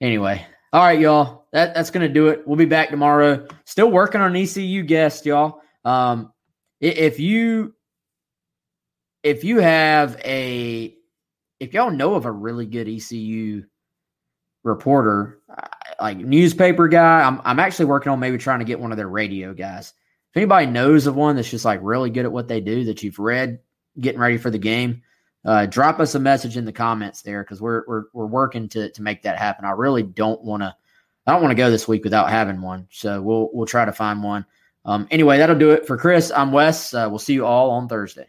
[0.00, 1.46] Anyway, all right, y'all.
[1.52, 2.46] That that's going to do it.
[2.46, 3.46] We'll be back tomorrow.
[3.64, 5.62] Still working on ECU guest, y'all.
[5.84, 6.32] Um,
[6.80, 7.74] if you
[9.22, 10.94] if you have a
[11.60, 13.64] if y'all know of a really good ECU
[14.62, 15.40] reporter,
[16.00, 19.08] like newspaper guy, I'm I'm actually working on maybe trying to get one of their
[19.08, 19.94] radio guys.
[20.36, 23.02] If anybody knows of one that's just like really good at what they do that
[23.02, 23.58] you've read
[23.98, 25.00] getting ready for the game,
[25.46, 28.90] uh, drop us a message in the comments there because we're we're we're working to
[28.90, 29.64] to make that happen.
[29.64, 30.76] I really don't want to
[31.26, 33.94] I don't want to go this week without having one, so we'll we'll try to
[33.94, 34.44] find one.
[34.84, 36.30] Um, anyway, that'll do it for Chris.
[36.30, 36.92] I'm Wes.
[36.92, 38.28] Uh, we'll see you all on Thursday.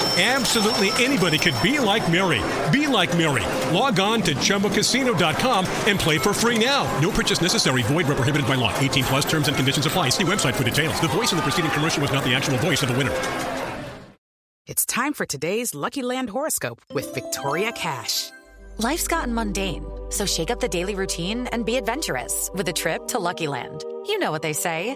[0.17, 2.41] Absolutely anybody could be like Mary.
[2.69, 3.43] Be like Mary.
[3.73, 6.83] Log on to chumbacasino.com and play for free now.
[6.99, 7.81] No purchase necessary.
[7.83, 8.77] Void where prohibited by law.
[8.79, 10.09] 18 plus terms and conditions apply.
[10.09, 10.99] See website for details.
[10.99, 13.13] The voice in the preceding commercial was not the actual voice of the winner.
[14.67, 18.31] It's time for today's Lucky Land horoscope with Victoria Cash.
[18.77, 23.07] Life's gotten mundane, so shake up the daily routine and be adventurous with a trip
[23.07, 23.83] to Lucky Land.
[24.07, 24.95] You know what they say